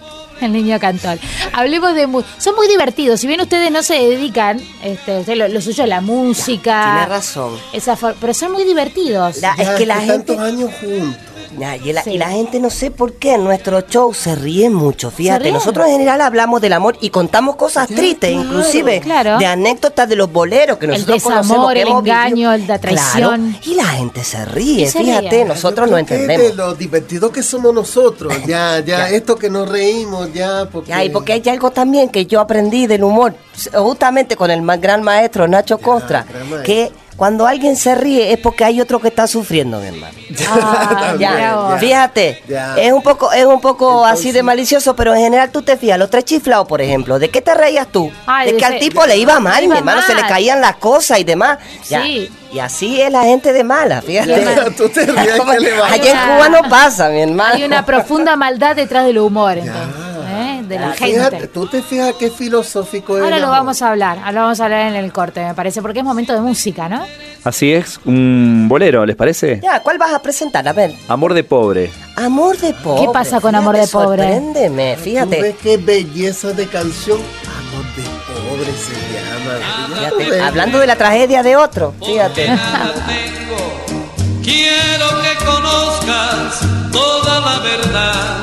[0.40, 1.18] El niño cantor.
[1.52, 2.08] Hablemos de...
[2.38, 3.20] Son muy divertidos.
[3.20, 6.92] Si bien ustedes no se dedican, este, lo, lo suyo es la música.
[6.94, 7.52] Tiene razón.
[7.74, 9.36] Esa pero son muy divertidos.
[9.42, 10.34] La- es que la gente...
[10.34, 11.16] tantos años juntos.
[11.58, 12.10] Ya, y, la, Sí.
[12.12, 15.44] y la gente no sé por qué en nuestro show se ríe mucho, fíjate.
[15.44, 15.54] ríen?
[15.54, 18.44] Nosotros en general hablamos del amor y contamos cosas Ya, tristes, claro.
[18.48, 19.38] inclusive Claro.
[19.38, 22.78] de anécdotas de los boleros que El nosotros desamor, conocemos, que el hemos engaño, la
[22.78, 23.50] traición.
[23.52, 25.44] Claro, y la gente se ríe, se fíjate, ríe.
[25.44, 26.42] nosotros no entendemos.
[26.48, 28.32] de lo divertido que somos nosotros.
[28.46, 29.10] Ya, ya, Ya.
[29.10, 30.88] esto que nos reímos, ya, porque.
[30.90, 33.34] Ya, y porque hay algo también que yo aprendí del humor,
[33.74, 36.24] justamente con el gran maestro Nacho Costra,
[36.64, 40.14] que cuando alguien se ríe es porque hay otro que está sufriendo, mi hermano.
[40.48, 42.76] Ah, Ya, fíjate, Ya.
[42.78, 45.76] es un poco, es un poco Entonces- así de malicioso, pero en general tú te
[45.76, 48.10] fías, los tres chiflados, por ejemplo, ¿de qué te reías tú?
[48.24, 50.62] Ay, de de que al tipo le iba mal, iba mi hermano, se le caían
[50.62, 51.58] las cosas y demás.
[51.90, 52.30] Ya, Sí.
[52.52, 54.42] Y así es la gente de mala, fíjate.
[54.42, 55.88] Ya, tú te ríes que le va.
[55.92, 57.54] Allá en Cuba no pasa, mi hermano.
[57.54, 60.09] Hay una profunda maldad detrás del humor, entonces.
[60.58, 60.62] ¿Eh?
[60.62, 61.48] de la Fíjate, gente.
[61.48, 63.24] tú te fijas qué filosófico es.
[63.24, 63.58] Ahora lo amor.
[63.58, 66.04] vamos a hablar, ahora lo vamos a hablar en el corte, me parece, porque es
[66.04, 67.04] momento de música, ¿no?
[67.44, 69.60] Así es, un bolero, ¿les parece?
[69.62, 70.66] Ya, ¿cuál vas a presentar?
[70.68, 70.92] A ver.
[71.08, 71.90] Amor de pobre.
[72.16, 73.06] Amor de pobre.
[73.06, 74.22] ¿Qué pasa con Fíjate, Amor de pobre?
[74.22, 75.42] Sorpréndeme, ¿Tú fíjate.
[75.42, 77.18] ves qué belleza de canción?
[77.18, 79.96] Amor de pobre se llama.
[80.18, 80.44] Fíjate, Tú.
[80.44, 82.48] Hablando de la tragedia de otro, fíjate.
[82.48, 84.00] nada tengo.
[84.42, 86.60] Quiero que conozcas
[86.92, 88.36] toda la verdad.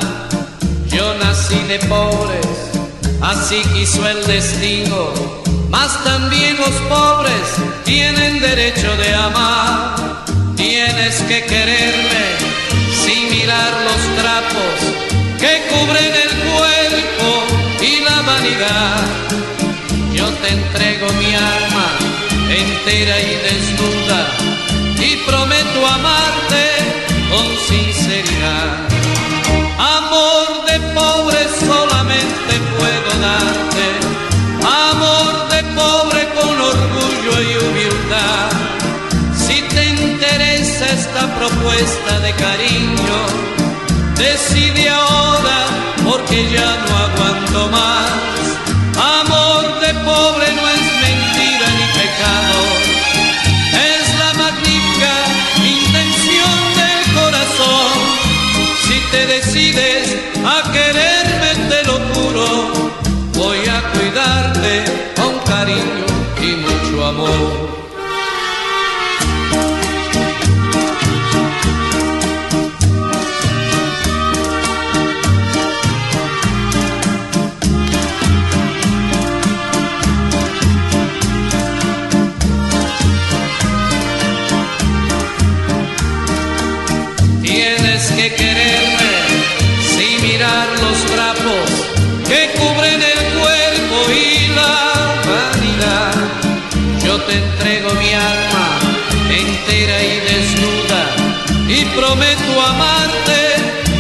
[0.90, 2.48] Yo nací de pobres,
[3.22, 5.14] así quiso el destino.
[5.70, 7.48] Mas también los pobres
[7.84, 9.96] tienen derecho de amar.
[10.56, 12.26] Tienes que quererme
[13.04, 14.76] sin mirar los trapos
[15.40, 17.30] que cubren el cuerpo
[17.82, 19.06] y la vanidad.
[20.14, 22.08] Yo te entrego mi alma
[22.50, 24.28] entera y desnuda
[25.00, 26.66] y prometo amarte
[27.30, 28.88] con sinceridad.
[29.78, 30.57] Amor
[41.78, 43.18] de cariño,
[44.18, 45.68] decide ahora
[46.04, 47.97] porque ya no aguanto más.
[97.96, 98.68] Mi alma
[99.30, 101.04] entera y desnuda
[101.68, 103.42] y prometo amarte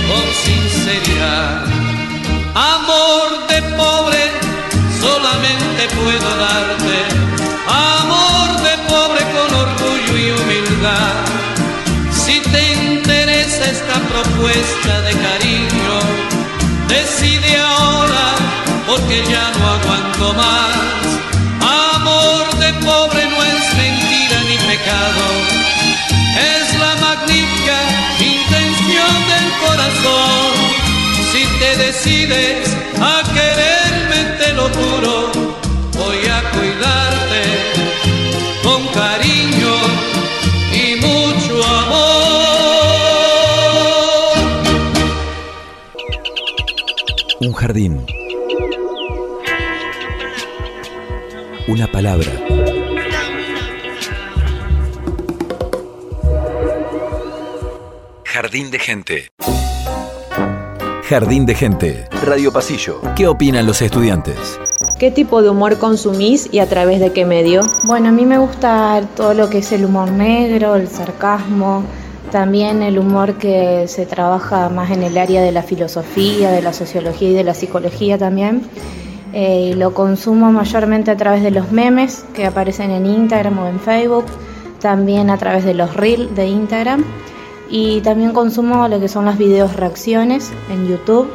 [0.07, 1.65] con sinceridad.
[2.55, 4.23] Amor de pobre
[4.99, 6.97] solamente puedo darte.
[7.67, 11.15] Amor de pobre con orgullo y humildad.
[12.11, 15.93] Si te interesa esta propuesta de cariño,
[16.87, 18.35] decide ahora
[18.87, 21.06] porque ya no aguanto más.
[24.89, 27.77] Es la magnífica
[28.19, 30.51] intención del corazón.
[31.31, 35.31] Si te decides a quererme, te lo juro,
[35.93, 37.43] voy a cuidarte
[38.63, 39.75] con cariño
[40.73, 42.17] y mucho amor.
[47.41, 48.05] Un jardín.
[51.67, 52.31] Una palabra.
[58.47, 59.31] Jardín de gente.
[61.03, 62.05] Jardín de gente.
[62.23, 63.01] Radio Pasillo.
[63.13, 64.57] ¿Qué opinan los estudiantes?
[64.97, 67.69] ¿Qué tipo de humor consumís y a través de qué medio?
[67.83, 71.83] Bueno, a mí me gusta todo lo que es el humor negro, el sarcasmo,
[72.31, 76.71] también el humor que se trabaja más en el área de la filosofía, de la
[76.71, 78.61] sociología y de la psicología también.
[79.33, 83.67] Eh, y lo consumo mayormente a través de los memes que aparecen en Instagram o
[83.67, 84.23] en Facebook,
[84.79, 87.03] también a través de los reels de Instagram
[87.69, 91.27] y también consumo lo que son las videos reacciones en YouTube,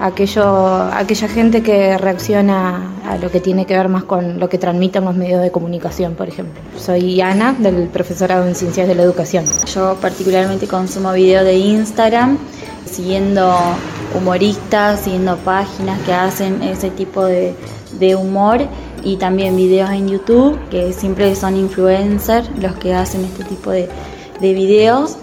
[0.00, 4.58] aquello, aquella gente que reacciona a lo que tiene que ver más con lo que
[4.58, 6.60] transmiten los medios de comunicación, por ejemplo.
[6.78, 9.44] Soy Ana, del profesorado en Ciencias de la Educación.
[9.74, 12.38] Yo particularmente consumo videos de Instagram,
[12.84, 13.54] siguiendo
[14.14, 17.54] humoristas, siguiendo páginas que hacen ese tipo de,
[17.98, 18.60] de humor
[19.04, 23.88] y también videos en YouTube, que siempre son influencers los que hacen este tipo de,
[24.40, 25.16] de videos,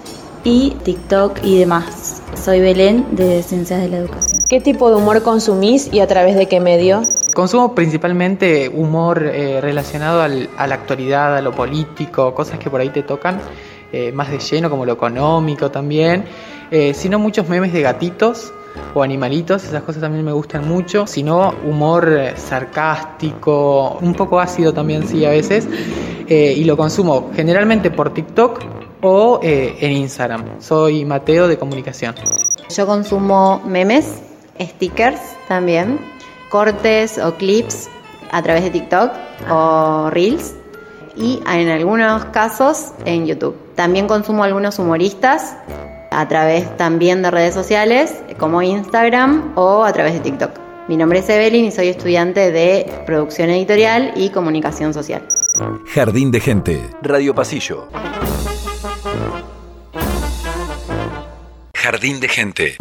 [0.48, 2.22] y TikTok y demás.
[2.42, 4.42] Soy Belén de Ciencias de la Educación.
[4.48, 7.02] ¿Qué tipo de humor consumís y a través de qué medio?
[7.34, 12.80] Consumo principalmente humor eh, relacionado al- a la actualidad, a lo político, cosas que por
[12.80, 13.42] ahí te tocan
[13.92, 16.24] eh, más de lleno, como lo económico también.
[16.72, 18.54] Eh, sino muchos memes de gatitos
[18.94, 21.06] o animalitos, esas cosas también me gustan mucho.
[21.08, 25.68] Sino humor eh, sarcástico, un poco ácido también, sí, a veces.
[26.30, 28.62] Eh, y lo consumo generalmente por TikTok
[29.02, 30.62] o eh, en Instagram.
[30.62, 32.16] Soy Mateo de Comunicación.
[32.70, 34.22] Yo consumo memes,
[34.60, 36.00] stickers también,
[36.50, 37.90] cortes o clips
[38.32, 39.12] a través de TikTok
[39.50, 40.56] o Reels
[41.16, 43.56] y en algunos casos en YouTube.
[43.76, 45.56] También consumo algunos humoristas
[46.12, 50.52] a través también de redes sociales como Instagram o a través de TikTok.
[50.88, 55.22] Mi nombre es Evelyn y soy estudiante de producción editorial y comunicación social.
[55.94, 56.90] Jardín de Gente.
[57.02, 57.88] Radio Pasillo.
[61.90, 62.76] Jardín de Gente.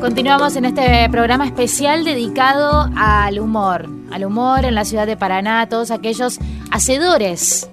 [0.00, 5.60] Continuamos en este programa especial dedicado al humor, al humor en la ciudad de Paraná,
[5.60, 6.40] a todos aquellos
[6.72, 7.70] hacedores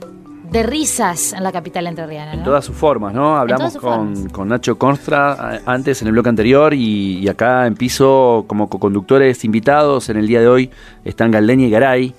[0.51, 2.33] de risas en la capital entrerriana.
[2.33, 2.45] En ¿no?
[2.45, 3.37] todas sus formas, ¿no?
[3.37, 7.73] Hablamos con, con Nacho Constra eh, antes en el bloque anterior y, y acá en
[7.73, 10.69] piso como co-conductores invitados en el día de hoy
[11.03, 12.15] están Galdeña y Garay,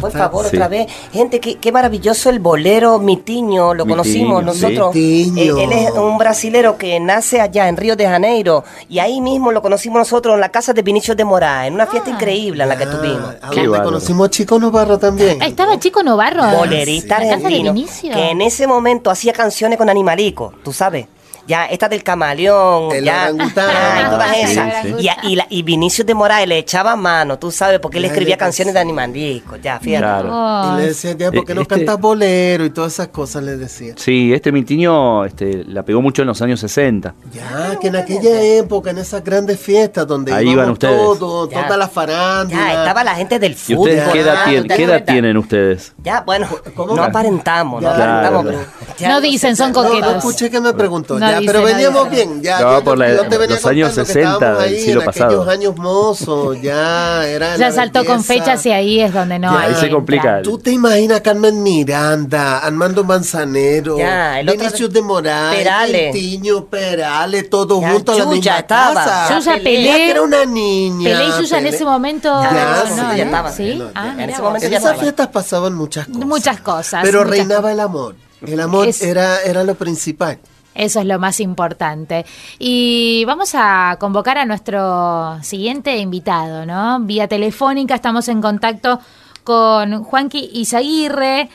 [0.00, 0.56] por favor, Sí.
[0.56, 0.86] otra vez.
[1.12, 4.90] Gente, qué, qué maravilloso el bolero Mitiño, lo Mitiño, conocimos nosotros.
[4.92, 5.32] sí.
[5.36, 9.52] Eh, él es un brasilero que nace allá en Río de Janeiro y ahí mismo
[9.52, 12.68] lo conocimos nosotros en la casa de Vinicius de Moraes, en una fiesta increíble en
[12.68, 13.34] la que tuvimos.
[13.42, 13.50] Ah,
[13.82, 15.38] conocimos a Chico Novarro también.
[15.42, 16.42] Ah, Estaba Chico Novarro.
[16.58, 18.12] Bolerista en la casa de argentino Vinicio.
[18.12, 21.06] que en ese momento hacía canciones con animalico, tú sabes.
[21.46, 23.68] Ya, esta del camaleón, El ya, orangután.
[23.72, 24.82] ya, y todas esas.
[24.82, 24.94] sí.
[25.22, 28.08] Y, y, la- y Vinicius de Moraes le echaba mano, tú sabes, porque él Ya,
[28.08, 28.82] escribía canciones de sí.
[28.82, 30.02] animalico, ya, fíjate.
[30.02, 30.28] Claro.
[30.32, 30.74] Oh.
[30.74, 32.64] Y le decía, ya, ¿por qué no Eh, este- cantas bolero?
[32.64, 33.94] Y todas esas cosas le decía.
[33.96, 37.14] Sí, este Mitiño este, la pegó mucho en los años 60.
[37.32, 40.96] Ya, que en aquella época, en esas grandes fiestas donde Ahí iban ustedes.
[40.96, 41.64] todos, Ya.
[41.66, 42.60] toda la farándula.
[42.60, 43.90] Ya, estaba la gente del ¿Y fútbol.
[43.90, 45.92] ustedes qué edad, tienen, ustedes?
[46.02, 46.94] Ya, bueno, ¿Cómo?
[46.96, 48.96] no aparentamos, no aparentamos, Claro, pero...
[48.98, 50.16] ya No dicen, son No, no coquetos.
[50.16, 51.18] escuché que me preguntó.
[51.18, 52.42] No ya, pero veníamos bien.
[52.42, 54.72] Ya, No, yo, por la- yo te venía los años contando que 60 estábamos del
[54.74, 55.26] ahí siglo en pasado.
[55.26, 59.60] aquellos años mozos, ya era Ya saltó con fechas y ahí es donde no Ya.
[59.60, 60.42] hay Ahí se complica.
[60.42, 66.12] ¿Tú te imaginas a Carmen Miranda, Armando Manzanero, Ya, el otro- Vinicius de Moraes, Perales.
[66.12, 69.04] Tiño, Perales, todos Ya, juntos a la Yuya misma estaba.
[69.04, 69.54] casa.
[69.62, 69.82] Pelé.
[69.96, 71.10] que era una niña.
[71.10, 72.28] Pelé y Yuya en ese momento.
[72.42, 72.50] Ya,
[72.84, 73.52] no, sí, no, ya estaba.
[73.52, 73.82] ¿Sí?
[73.94, 74.14] Ah.
[74.18, 76.26] En ese momento ya esas fiestas pasaban muchas cosas.
[76.26, 77.00] Muchas cosas.
[77.02, 78.14] Pero reinaba el amor.
[78.46, 80.38] El amor Es- era, era lo principal.
[80.76, 82.24] Eso es lo más importante.
[82.58, 87.00] Y vamos a convocar a nuestro siguiente invitado, ¿no?
[87.00, 89.00] Vía telefónica estamos en contacto
[89.44, 91.48] con Juanqui Izaguirre.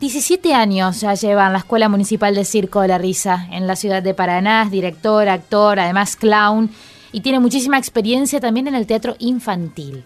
[0.00, 3.76] 17 años ya lleva en la Escuela Municipal de Circo de la Risa en la
[3.76, 6.70] ciudad de Paraná, es director, actor, además clown
[7.12, 10.02] y tiene muchísima experiencia también en el teatro infantil.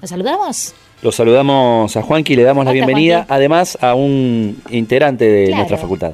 [0.00, 0.74] ¿Lo saludamos?
[1.02, 3.34] Los saludamos a Juanqui y le damos la bienvenida, Juanqui.
[3.34, 5.56] además a un integrante de Claro.
[5.58, 6.12] nuestra facultad.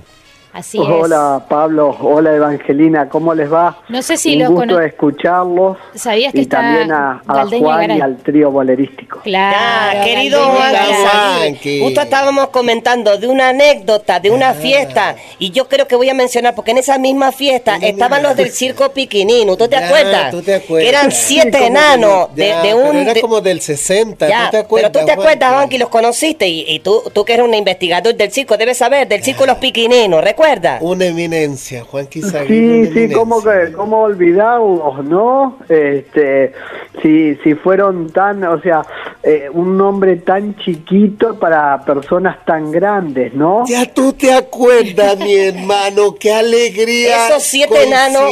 [0.55, 3.79] Así Hola Pablo, hola Evangelina, ¿cómo les va?
[3.89, 7.35] No sé si Un los gusto cono- escucharlos ¿Sabías que y está también a, a
[7.37, 9.21] Galdeña y Juan y al trío bolerístico.
[9.21, 15.53] Claro, Ya, querido Galdeña Juan justo estábamos comentando de una anécdota, de una fiesta, y
[15.53, 18.29] yo creo que voy a mencionar, porque en esa misma fiesta estaban mira.
[18.29, 20.31] los del circo Piquinín, ¿tú te Ya, acuerdas?
[20.33, 20.83] tú te acuerdas.
[20.85, 22.97] Que eran siete Sí, enanos de- ya, un...
[22.99, 24.91] Era de- como del 60, Ya, ¿tú te acuerdas?
[24.93, 25.55] pero tú te acuerdas, Juanqui?
[25.57, 29.09] Juanqui, los conociste, y, y tú, tú que eres un investigador del circo, debes saber,
[29.09, 30.42] del circo Los Piquininos, ¿recuerdas?
[30.81, 35.59] Una eminencia, Juanqui Izaguirre, Sí, una sí, cómo, que- cómo olvidarlos, ¿no?
[35.69, 36.53] Este,
[37.01, 38.83] si, si fueron tan, o sea,
[39.23, 43.65] eh, un nombre tan chiquito para personas tan grandes, ¿no?
[43.67, 48.23] Ya tú te acuerdas, mi hermano, qué alegría Esos siete enanos.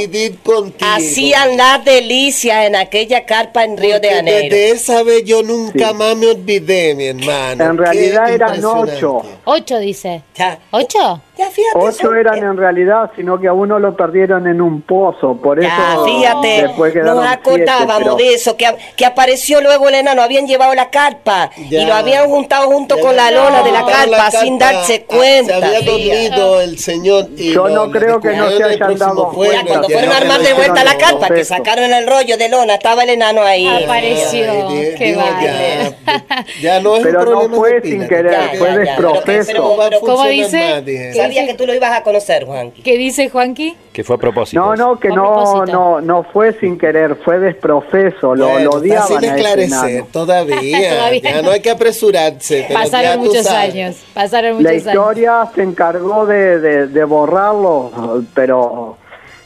[0.81, 4.55] Hacían las delicias en aquella carpa en Río de Janeiro.
[4.55, 7.65] Desde esa vez yo nunca más me olvidé, mi hermano.
[7.65, 9.23] En Qué realidad eran ocho.
[9.45, 10.23] Ocho, dice.
[10.35, 10.59] Ya.
[10.71, 11.23] ¿Ocho?
[11.39, 11.79] Ya, fíjate.
[11.79, 15.59] Ocho son- eran en realidad, sino que a uno lo perdieron en un pozo, por
[15.63, 15.71] eso
[16.05, 20.23] fíjate, después quedaron nos siete, acordábamos pero- de eso, que, que apareció luego el enano,
[20.23, 21.83] habían llevado la carpa Ya.
[21.83, 25.59] y lo habían juntado junto Ya con la lona de la carpa, sin darse cuenta.
[25.61, 27.27] Se había dormido el señor.
[27.37, 30.41] y Yo no creo que no se hayan dado Ya, cuando ya, fueron a armar
[30.41, 33.67] de vuelta la carpa, que sacaron el rollo de lona, estaba el enano ahí.
[33.85, 34.69] Apareció.
[34.69, 35.47] Ay, Qué digo, vale.
[35.47, 38.97] ya, ya no es Pero un no fue sin querer, fue ya, de ya.
[38.97, 39.47] profeso.
[39.53, 41.13] Pero no va a ¿Cómo dice?
[41.15, 42.71] Sabía que tú lo ibas a conocer, Juan.
[42.73, 43.77] ¿Qué dice Juanqui?
[43.93, 44.61] Que fue a propósito.
[44.61, 45.73] No, no, que no, propósito.
[45.79, 50.91] no, no fue sin querer, fue desprofeso, lo, Bueno, lo odiaban sin esclarecer todavía.
[50.97, 51.43] Todavía Ya no.
[51.43, 52.67] no hay que apresurarse.
[52.73, 53.75] Pasaron muchos sabes.
[53.75, 53.97] años.
[54.15, 54.87] Pasaron La muchos años.
[54.87, 57.91] historia se encargó de, de, de borrarlo,
[58.35, 58.97] pero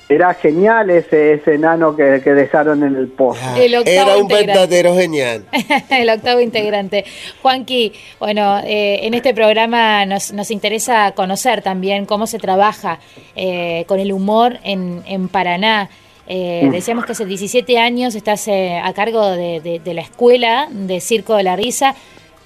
[0.08, 3.40] era genial ese, ese enano que, que dejaron en el pozo.
[3.56, 4.46] El octavo Era un integrante.
[4.52, 5.44] verdadero genial.
[5.90, 7.04] el octavo integrante.
[7.42, 12.98] Juanqui, bueno, eh, en este programa nos, nos interesa conocer también cómo se trabaja
[13.34, 15.88] eh, con el humor en, en Paraná.
[16.26, 20.68] Eh, decíamos que hace 17 años estás eh, a cargo de, de- de la escuela
[20.70, 21.94] de Circo de la Risa.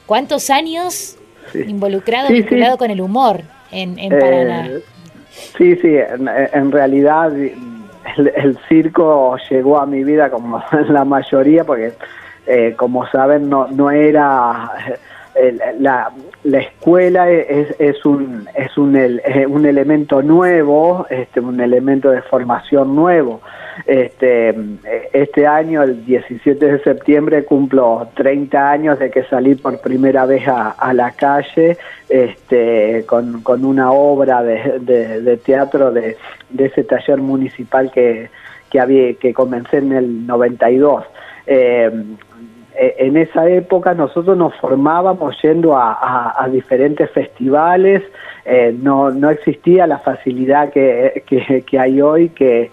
[0.06, 1.16] ¿Cuántos años
[1.52, 1.60] Sí.
[1.66, 2.40] involucrado, Sí, sí.
[2.42, 3.42] vinculado con el humor
[3.72, 4.70] en, en Eh, Paraná?
[5.56, 11.92] Sí, sí, en, realidad el, el circo llegó a mi vida como la mayoría, porque
[12.46, 14.70] eh, como saben no, no era
[15.78, 16.10] la,
[16.44, 22.22] la escuela es, es un es un, es un elemento nuevo este un elemento de
[22.22, 23.40] formación nuevo.
[23.86, 24.54] Este
[25.12, 30.42] este año el 17 de septiembre cumplo 30 años de que salí por primera vez
[30.48, 31.76] a, la calle
[32.08, 36.16] este con, con una obra de, de- teatro de,
[36.50, 38.30] de ese taller municipal que
[38.70, 41.04] que había que comencé en el 92
[41.46, 41.90] eh, eh,
[42.78, 48.02] en esa época nosotros nos formábamos yendo a, diferentes festivales,
[48.44, 52.70] eh, no, no existía la facilidad que, que- hay hoy, que,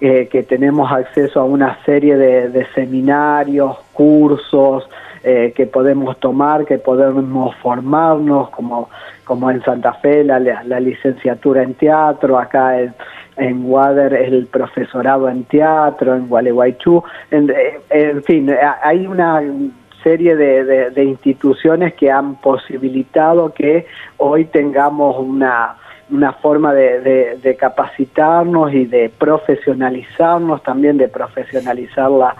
[0.00, 4.88] eh, que tenemos acceso a una serie de, de seminarios, cursos
[5.24, 8.88] eh, que podemos tomar, que podemos formarnos, como,
[9.24, 12.94] como en Santa Fe la, la licenciatura en teatro, acá en,
[13.38, 17.52] en Wader el profesorado en teatro, en Gualeguaychú, en,
[17.90, 18.50] en fin,
[18.82, 19.40] hay una
[20.02, 23.86] serie de, de- instituciones que han posibilitado que
[24.18, 25.76] hoy tengamos una,
[26.10, 32.34] una forma de, de- de capacitarnos y de profesionalizarnos, también de profesionalizar la,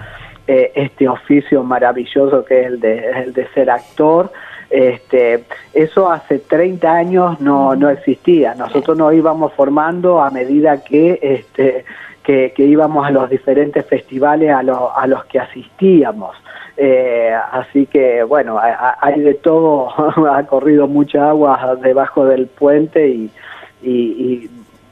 [0.47, 4.31] eh, este oficio maravilloso que es el de, el de ser actor.
[4.71, 8.55] Este, eso hace 30 años no, no existía.
[8.55, 11.85] Nosotros nos íbamos formando a medida que, este,
[12.23, 16.37] que, íbamos a los diferentes festivales a, lo- a los que asistíamos.
[16.77, 19.89] Eh, así que, bueno, ha- ha- hay de todo,
[20.31, 24.51] ha corrido mucha agua debajo del puente y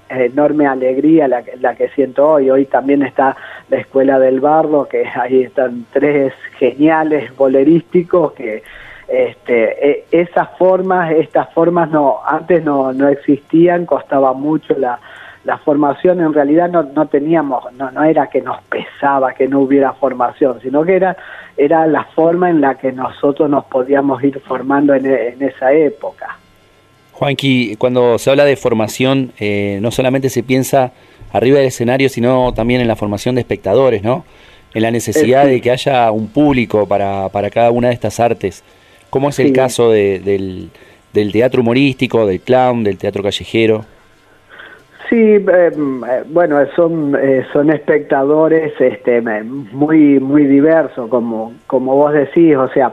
[0.08, 2.50] enorme alegría la, que- la que siento hoy.
[2.50, 3.36] Hoy también está
[3.68, 8.62] la Escuela del Barro, que ahí están tres geniales bolerísticos que
[9.08, 14.98] este, e- esas formas, estas formas no, antes no, no existían, costaba mucho la,
[15.44, 19.60] la formación, en realidad no, no teníamos, no, no era que nos pesaba que no
[19.60, 21.16] hubiera formación, sino que era,
[21.56, 26.36] era la forma en la que nosotros nos podíamos ir formando en, en esa época.
[27.12, 30.92] Juanqui, cuando se habla de formación, eh, no solamente se piensa
[31.32, 34.24] arriba del escenario, sino también en la formación de espectadores, ¿no?
[34.74, 35.52] En la necesidad Eh, sí.
[35.54, 38.62] de que haya un público para, para cada una de estas artes.
[39.10, 39.52] ¿Cómo es el Sí.
[39.52, 40.70] caso de- del,
[41.12, 43.84] del teatro humorístico, del clown, del teatro callejero?
[45.08, 45.72] Sí, eh, eh,
[46.30, 52.68] bueno, son eh, son espectadores este, me- muy muy diversos, como como vos decís, o
[52.70, 52.92] sea,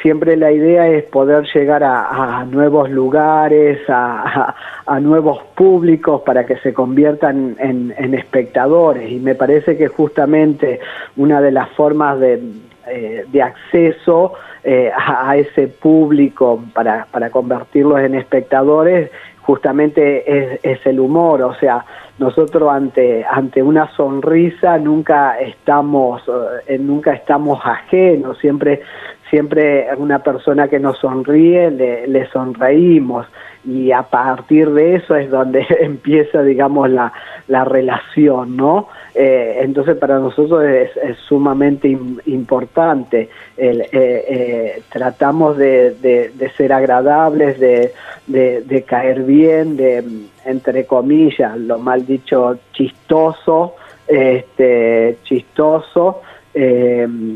[0.00, 4.54] siempre la idea es poder llegar a, a nuevos lugares, a, a-
[4.86, 10.80] a nuevos públicos para que se conviertan en, en espectadores y me parece que justamente
[11.18, 12.40] una de las formas de,
[12.88, 14.32] eh, de acceso
[14.64, 21.54] eh, a, ese público para, para convertirlos en espectadores justamente es, es el humor, o
[21.54, 21.84] sea,
[22.18, 26.22] nosotros ante ante una sonrisa nunca estamos
[26.66, 28.82] eh, nunca estamos ajenos, siempre
[29.30, 33.26] siempre una persona que nos sonríe le, le sonreímos
[33.64, 37.12] y a partir de eso es donde empieza digamos la,
[37.48, 38.88] la relación, ¿no?
[39.14, 40.90] Eh, entonces para nosotros es,
[41.28, 43.28] sumamente im- importante.
[43.56, 47.92] El, eh, eh, tratamos de, de- ser agradables, de,
[48.26, 50.04] de- caer bien, de,
[50.44, 53.74] entre comillas, lo mal dicho, chistoso,
[54.08, 56.22] este, chistoso,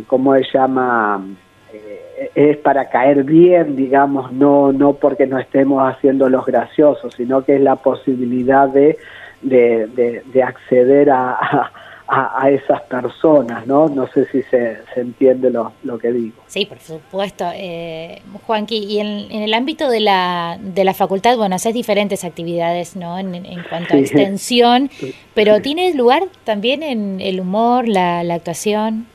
[0.07, 1.22] ¿cómo se llama?
[2.35, 7.57] Es para caer bien, digamos, no, no porque no estemos haciendo los graciosos, sino que
[7.57, 8.99] es la posibilidad de,
[9.43, 11.33] de, de- de acceder a,
[12.07, 13.89] a- a- esas personas, ¿no?
[13.89, 16.37] No sé si se, se entiende lo, lo que digo.
[16.47, 17.47] Sí, por supuesto.
[17.55, 22.23] Eh, Juanqui, y en, en el ámbito de la, de la facultad, bueno, haces diferentes
[22.25, 23.19] actividades, ¿no?
[23.19, 24.91] En, en cuanto a extensión,
[25.35, 29.07] pero ¿tiene lugar también en el humor, la, la actuación?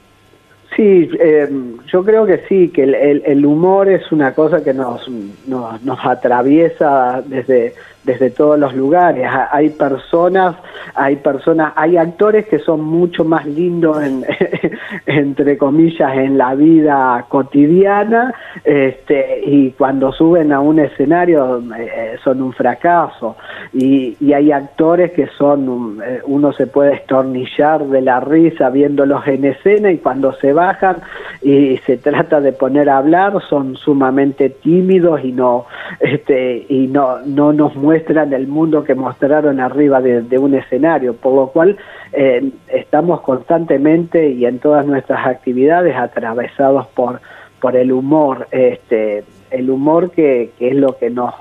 [0.76, 1.50] Sí, eh,
[1.92, 5.08] yo creo que sí, que el, el- el humor es una cosa que nos,
[5.48, 7.74] nos, nos atraviesa desde,
[8.04, 9.26] desde todos los lugares.
[9.28, 10.56] Ha- Hay personas,
[10.96, 14.26] hay personas, hay actores que son mucho más lindos, en,
[15.06, 18.34] entre comillas, en la vida cotidiana,
[18.64, 23.36] este, y cuando suben a un escenario eh, son un fracaso.
[23.74, 29.28] Y, hay actores que son, un- eh, uno se puede estornillar de la risa viéndolos
[29.28, 30.98] en escena y cuando se bajan
[31.42, 35.66] y se trata de poner a hablar son sumamente tímidos y no,
[36.00, 41.34] este, y no, no nos muestran el mundo que mostraron arriba de, un escenario, por
[41.34, 41.78] lo cual
[42.14, 47.22] eh, estamos constantemente y en todas nuestras actividades atravesados por,
[47.60, 51.34] por el humor, este, el humor que, que es lo que nos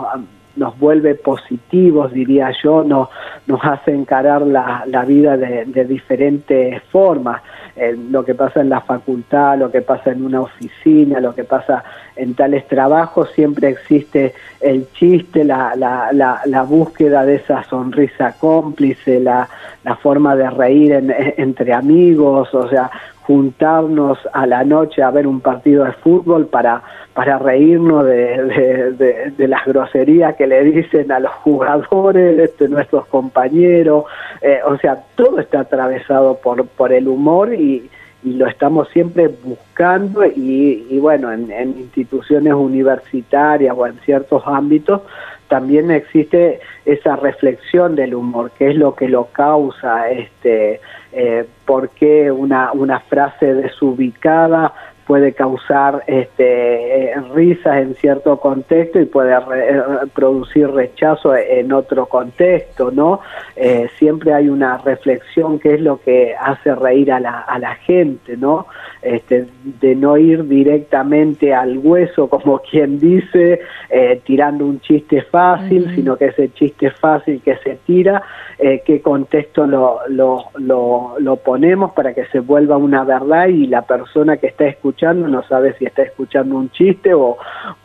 [0.56, 3.08] nos vuelve positivos, diría yo, nos,
[3.46, 7.42] nos hace encarar la, la vida de diferentes formas.
[7.78, 11.44] En lo que pasa en la facultad, lo que pasa en una oficina, lo que
[11.44, 11.84] pasa
[12.16, 18.34] en tales trabajos, siempre existe el chiste, la, la, la, la búsqueda de esa sonrisa
[18.40, 19.48] cómplice, la,
[19.84, 22.90] la forma de reír en- entre amigos, o sea,
[23.28, 28.92] juntarnos a la noche a ver un partido de fútbol para, para reírnos de,
[29.36, 34.04] de- las groserías que le dicen a los jugadores, de nuestros compañeros,
[34.40, 37.90] eh, o sea, todo está atravesado por, por el humor y,
[38.24, 44.42] y lo estamos siempre buscando y, y bueno, en, en instituciones universitarias o en ciertos
[44.46, 45.02] ámbitos
[45.48, 50.80] también existe esa reflexión del humor, qué es lo que lo causa, este,
[51.12, 54.72] eh, por qué una, una frase desubicada
[55.08, 59.82] puede causar este, eh, risas en cierto contexto y puede re- eh,
[60.14, 63.20] producir rechazo en otro contexto, ¿no?
[63.56, 67.74] Eh, siempre hay una reflexión que es lo que hace reír a la, a la
[67.76, 68.66] gente, ¿no?
[69.00, 69.46] Este,
[69.80, 76.16] de no ir directamente al hueso, como quien dice, eh, tirando un chiste fácil, sino
[76.16, 78.22] que ese chiste fácil que se tira,
[78.58, 83.66] eh, qué contexto lo, lo, lo, lo ponemos para que se vuelva una verdad y
[83.68, 84.97] la persona que está escuchando
[85.28, 87.38] no sabe si está escuchando un chiste o,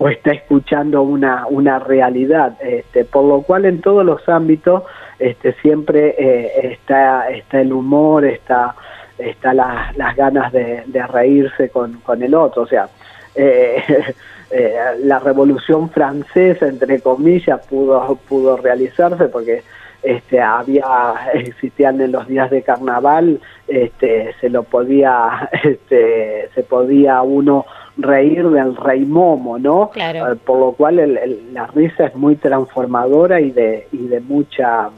[0.10, 1.46] está escuchando una,
[1.80, 2.58] realidad.
[2.62, 4.84] Este, por lo cual en todos los ámbitos
[5.20, 8.76] este, siempre eh, está, está el humor, está,
[9.18, 12.64] está la- las ganas de, de reírse con, con el otro.
[12.64, 12.88] O sea,
[13.36, 13.82] eh,
[14.52, 19.64] eh, la revolución francesa, entre comillas, pudo, pudo realizarse porque
[20.04, 20.86] este, había,
[21.34, 27.66] existían en los días de carnaval, este, se lo podía, este, se podía uno
[27.98, 29.90] reír del rey Momo, ¿no?
[29.92, 30.34] Claro.
[30.34, 34.20] Eh, Por lo cual el- el- la risa es muy transformadora y de, y de
[34.20, 34.90] mucha,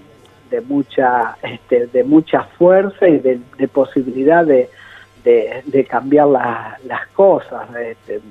[0.49, 4.69] de mucha, este, de mucha fuerza y de, de posibilidad de,
[5.23, 7.67] de, de cambiar la- las cosas.
[7.75, 8.21] Este,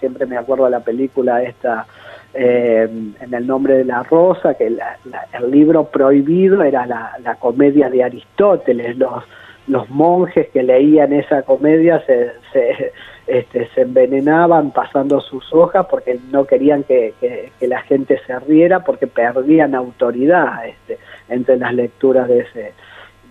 [0.00, 1.86] siempre me acuerdo de la película esta
[2.34, 2.88] eh,
[3.20, 7.34] en el nombre de la rosa, que la- la- el libro prohibido era la, la
[7.36, 9.24] comedia de Aristóteles, los,
[9.66, 12.92] los monjes que leían esa comedia se, se,
[13.26, 18.38] este, se envenenaban pasando sus hojas porque no querían que, que- que la gente se
[18.40, 20.98] riera porque perdían autoridad este,
[21.28, 22.72] entre las lecturas de ese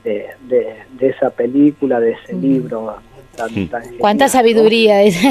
[0.03, 2.97] de, de, de esa película, de ese libro
[3.37, 3.69] tan
[3.99, 4.97] Cuánta sabiduría.
[5.07, 5.29] dice.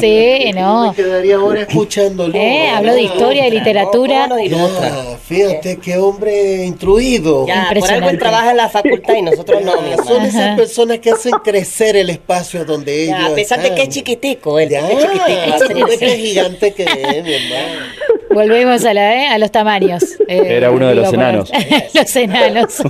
[0.00, 0.88] sí, no.
[0.90, 2.34] Me quedaría ahora escuchándolo.
[2.36, 4.28] Eh, habló de historia, de literatura.
[4.46, 7.46] Ya, fíjate qué hombre instruido.
[7.46, 9.72] Ya, por algo él trabaja en la facultad y nosotros no.
[10.04, 13.16] Son esas personas que hacen crecer el espacio donde ellos.
[13.18, 15.88] Ya, a pesar de que es chiquitico, él Ya, es chiquitico.
[15.92, 17.80] es que gigante que es, mi hermano.
[18.30, 19.26] Volvemos a, la, ¿eh?
[19.28, 20.02] a los tamaños.
[20.26, 21.52] Eh, Era uno de los enanos.
[21.94, 22.82] los enanos.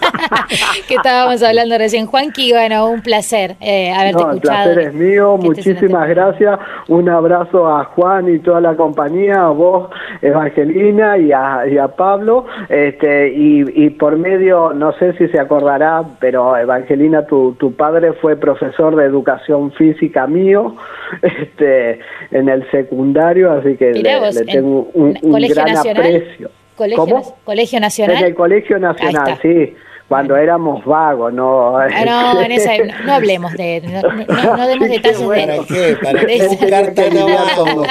[0.89, 2.07] que estábamos hablando recién.
[2.07, 4.54] Juanqui, bueno, un placer eh, haberte No, escuchado.
[4.65, 6.59] Placer es mío, muchísimas gracias.
[6.89, 9.91] Un abrazo a Juan y toda la compañía, a vos,
[10.23, 12.47] Evangelina, y a, y a Pablo.
[12.69, 18.13] Este, y, y por medio, no sé si se acordará, pero Evangelina, tu, tu padre
[18.15, 20.77] fue profesor de educación física mío
[21.23, 22.01] este,
[22.31, 26.03] en el secundario, así que le, vos, le en- tengo un, un gran Nacional.
[26.07, 26.51] aprecio.
[26.77, 27.37] Colegio, ¿Cómo?
[27.45, 28.17] Colegio Nacional.
[28.19, 29.75] En el Colegio Nacional, sí.
[30.15, 31.77] Cuando éramos vagos, ¿no?
[31.77, 33.81] Ah, no, en esa, no, no hablemos de.
[33.83, 35.27] No, no- no demos detalles de.
[35.27, 35.97] ¿Para qué?
[36.03, 37.83] ¿Para qué buscar tan abajo?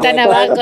[0.00, 0.54] Tan abajo,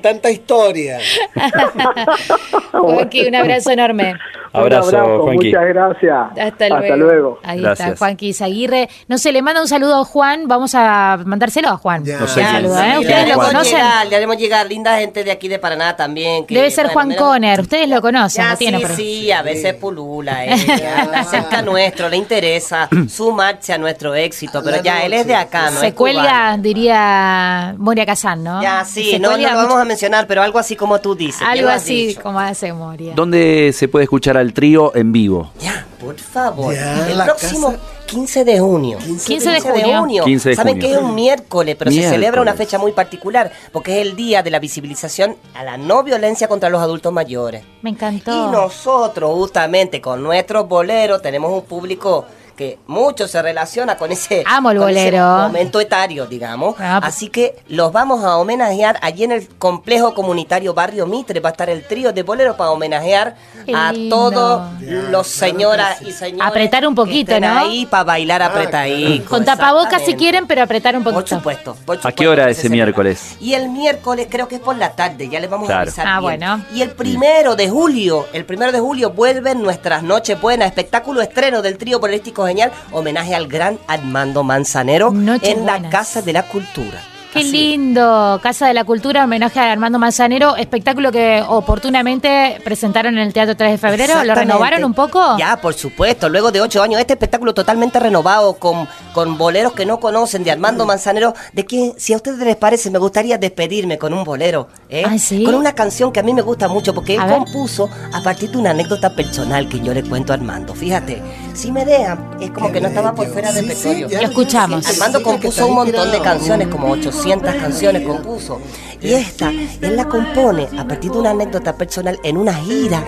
[0.00, 0.98] tanta historia.
[2.72, 4.14] Juanqui, un abrazo enorme.
[4.52, 5.46] Abrazo, un abrazo, Juanqui.
[5.48, 6.16] muchas gracias.
[6.40, 6.82] Hasta luego.
[6.84, 7.38] Hasta luego.
[7.42, 7.98] Ahí está, Gracias.
[7.98, 8.88] Juanqui Zaguirre.
[9.06, 10.48] No sé, le manda un saludo a Juan.
[10.48, 12.02] Vamos a mandárselo a Juan.
[12.04, 12.78] No sé Un quién saludo.
[12.78, 12.86] ¿eh?
[12.86, 13.76] Y le ¿Ustedes lo haremos conocen?
[13.78, 16.46] llegar, le haremos llegar linda gente de aquí de Paraná también.
[16.46, 17.60] que, Debe ser bueno, Juan Conner.
[17.60, 20.56] Ustedes lo conocen, Ya, sí, sí, a veces pulula, eh,
[21.50, 25.80] ya nuestro, le interesa sumarse a nuestro éxito, pero ya él es de acá, ¿no?
[25.80, 26.18] Se es cubano.
[26.20, 28.62] cuelga, diría Moria Kazan, ¿no?
[28.62, 31.42] Ya, sí, Se no, lo vamos mucho- a mencionar, pero algo así como tú dices.
[31.42, 32.22] Algo así dicho.
[32.22, 33.14] como hace Moria.
[33.14, 35.52] ¿Dónde se puede escuchar al trío en vivo?
[36.00, 37.74] Por favor, Ya, el la próximo
[38.08, 38.98] 15 de junio.
[38.98, 40.24] 15 de junio.
[40.24, 40.88] 15 de Saben junio.
[40.88, 44.42] que es un miércoles, pero se celebra una fecha muy particular, porque es el día
[44.42, 47.62] de la visibilización a la no violencia contra los adultos mayores.
[47.82, 48.32] Me encantó.
[48.32, 52.24] Y nosotros, justamente, con nuestros boleros, tenemos un público
[52.58, 55.26] que mucho se relaciona con ese, Amo el con ese bolero.
[55.38, 56.74] momento etario, digamos.
[56.80, 57.14] Ah, pues.
[57.14, 61.38] Así que los vamos a homenajear allí en el complejo comunitario Barrio Mitre.
[61.38, 63.36] Va a estar el trío de boleros para homenajear
[63.72, 66.44] a todos los señoras y señores.
[66.46, 67.60] Apretar un poquito, que estén ¿no?
[67.60, 69.28] ahí para bailar apretadico.
[69.30, 71.20] Con tapabocas si quieren, pero apretar un poquito.
[71.20, 71.76] Por supuesto.
[71.86, 73.36] por ¿A qué hora ese miércoles?
[73.40, 75.80] Y el miércoles creo que es por la tarde, ya les vamos Claro.
[75.80, 76.22] a avisar Ah, bien.
[76.40, 76.64] bueno.
[76.74, 81.62] Y el primero de julio, el primero de julio vuelven nuestras noches buenas, espectáculo estreno
[81.62, 85.78] del trío bolerístico Genial, homenaje al gran Armando Manzanero en la.
[85.90, 87.00] Casa de la Cultura.
[87.32, 93.26] Qué lindo, Casa de la Cultura, homenaje a Armando Manzanero, espectáculo que oportunamente presentaron en
[93.26, 94.24] el Teatro 3 de Febrero.
[94.24, 95.36] ¿Lo renovaron un poco?
[95.38, 99.84] Ya, por supuesto, luego de ocho años, este espectáculo totalmente renovado, con, con boleros que
[99.84, 103.98] no conocen, de Armando Manzanero, de quien, si a ustedes les parece, me gustaría despedirme
[103.98, 105.04] con un bolero, ¿eh?
[105.06, 105.44] ¿Ah, sí?
[105.44, 108.50] con una canción que a mí me gusta mucho, porque él A compuso a partir
[108.50, 110.74] de una anécdota personal que yo le cuento a Armando.
[110.74, 111.22] Fíjate,
[111.52, 114.08] si me dejan, es como que no estaba por fuera del repertorio.
[114.08, 114.86] Lo escuchamos.
[114.88, 116.88] Armando compuso un montón de canciones, como
[117.18, 118.60] 800 canciones compuso.
[119.00, 123.02] Y esta, él la compone a partir de una anécdota personal en una gira.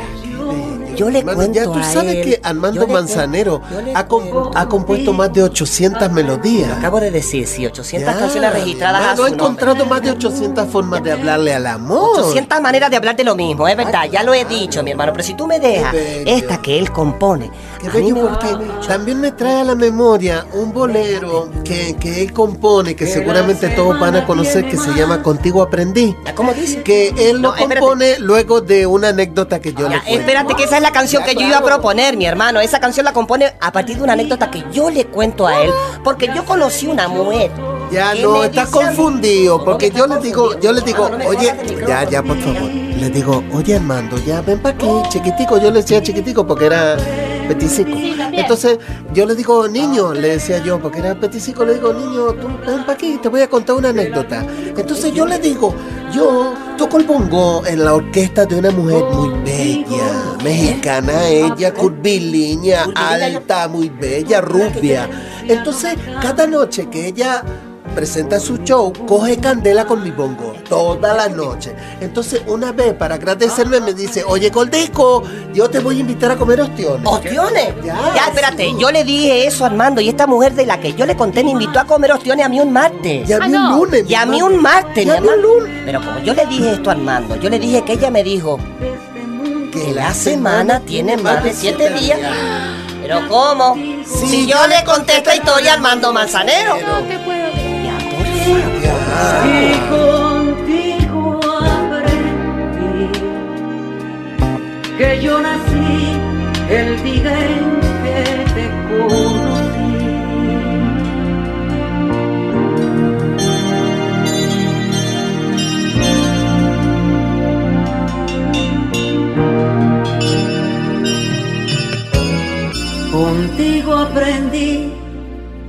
[0.96, 3.60] Yo le Mano, cuento ya tú sabes él, que Armando le Manzanero
[3.94, 6.70] ha, com- ha compuesto más de 800 melodías.
[6.78, 8.18] Acabo de decir, sí, 800 Ya.
[8.20, 9.44] canciones registradas a Mano, su ha nombre.
[9.44, 12.18] encontrado más de 800 formas de hablarle al amor.
[12.20, 15.12] 800 maneras de hablar de lo mismo, es verdad, ya lo he dicho, mi hermano,
[15.12, 18.38] pero si tú me dejas esta que él compone, Qué a mí bello, me gusta
[18.48, 18.88] porque mucho.
[18.88, 23.98] también me trae a la memoria un bolero que, que él compone, que seguramente todos
[23.98, 26.14] van a conocer, que se llama Contigo Aprendí.
[26.34, 26.82] ¿Cómo dice?
[26.82, 27.80] Que él lo No, espérate.
[27.80, 30.20] compone luego de una anécdota que yo le Ya, cuento.
[30.20, 31.50] espérate que esa es la canción Ya, que yo claro.
[31.50, 32.60] iba a proponer, mi hermano.
[32.60, 35.70] Esa canción la compone a partir de una anécdota que yo le cuento a él,
[36.02, 37.50] porque yo conocí una mujer.
[37.90, 41.06] Ya no, me está dice a mí- confundido, porque yo le digo, yo le digo,
[41.06, 41.54] Hermano, no me oye,
[41.86, 42.62] ya, ya, por favor.
[42.70, 45.58] Le digo, oye Armando, ya ven para aquí, chiquitico.
[45.58, 46.96] Yo le decía chiquitico porque era
[47.48, 47.90] peticico.
[48.32, 48.78] Entonces,
[49.12, 52.80] yo le digo, niño, le decía yo, porque era peticico, le digo, niño, tú ven
[52.82, 54.44] para aquí, te voy a contar una anécdota.
[54.76, 55.74] Entonces yo le digo,
[56.12, 62.86] yo toco el bongo en la orquesta de una mujer muy bella, mexicana, ella, curvilínea,
[62.94, 65.08] alta, muy bella, rubia.
[65.46, 67.44] Entonces, cada noche que ella
[67.94, 71.74] presenta su show, coge candela con mi bongo, toda la noche.
[72.00, 75.22] Entonces, una vez, para agradecerme, me dice, oye, Goldico,
[75.52, 77.06] yo te voy a invitar a comer ostiones.
[77.06, 77.74] ¿Ostiones?
[77.84, 78.76] Ya, Ya, espérate, sí.
[78.78, 81.44] yo le dije eso a Armando y esta mujer de la que yo le conté
[81.44, 83.28] me invitó a comer ostiones a mí un martes.
[83.28, 84.04] Y a mí un lunes.
[84.08, 85.42] Y a mí un martes, mi hermano.
[85.84, 88.58] Pero como yo le dije esto a Armando, yo le dije que ella me dijo
[89.72, 92.18] que la semana tiene más de siete días.
[93.02, 93.74] Pero ¿cómo?
[94.04, 96.76] Si yo le conté esta historia a Armando Manzanero.
[98.50, 101.40] Y contigo
[101.76, 103.08] aprendí
[104.98, 106.16] que yo nací
[106.68, 107.32] el día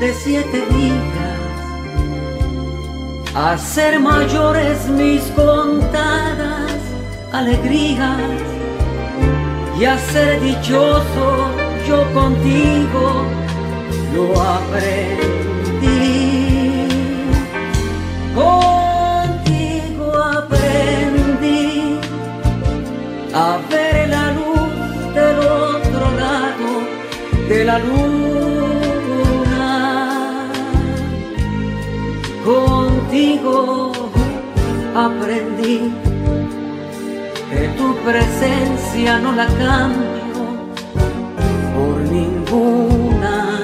[0.00, 1.38] de siete días
[3.34, 6.72] a ser mayores mis contadas
[7.32, 8.18] alegrías
[9.78, 11.50] y a ser dichoso
[11.88, 13.24] yo contigo
[14.14, 15.74] lo aprendí.
[18.34, 20.06] Contigo
[20.40, 21.98] aprendí
[23.34, 26.70] a ver la luz del otro lado
[27.48, 28.03] de la luna.
[34.94, 35.92] Aprendí
[37.50, 40.34] que tu presencia no la cambio
[41.74, 43.60] por ninguna.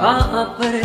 [0.00, 0.78] Aprendí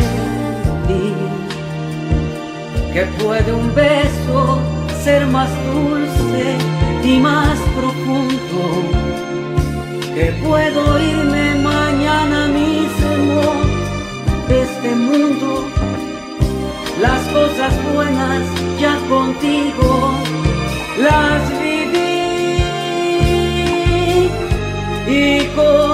[2.92, 4.58] que puede un beso
[5.04, 6.56] ser más dulce
[7.04, 8.62] y más profundo,
[10.14, 11.53] que puedo irme
[17.64, 18.42] cosas buenas
[18.78, 20.12] ya contigo
[20.98, 21.94] las viví.
[25.06, 25.93] Y contigo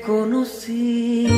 [0.00, 1.28] conocí.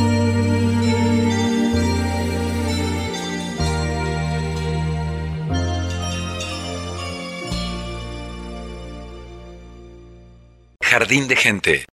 [10.92, 11.84] Jardín de gente.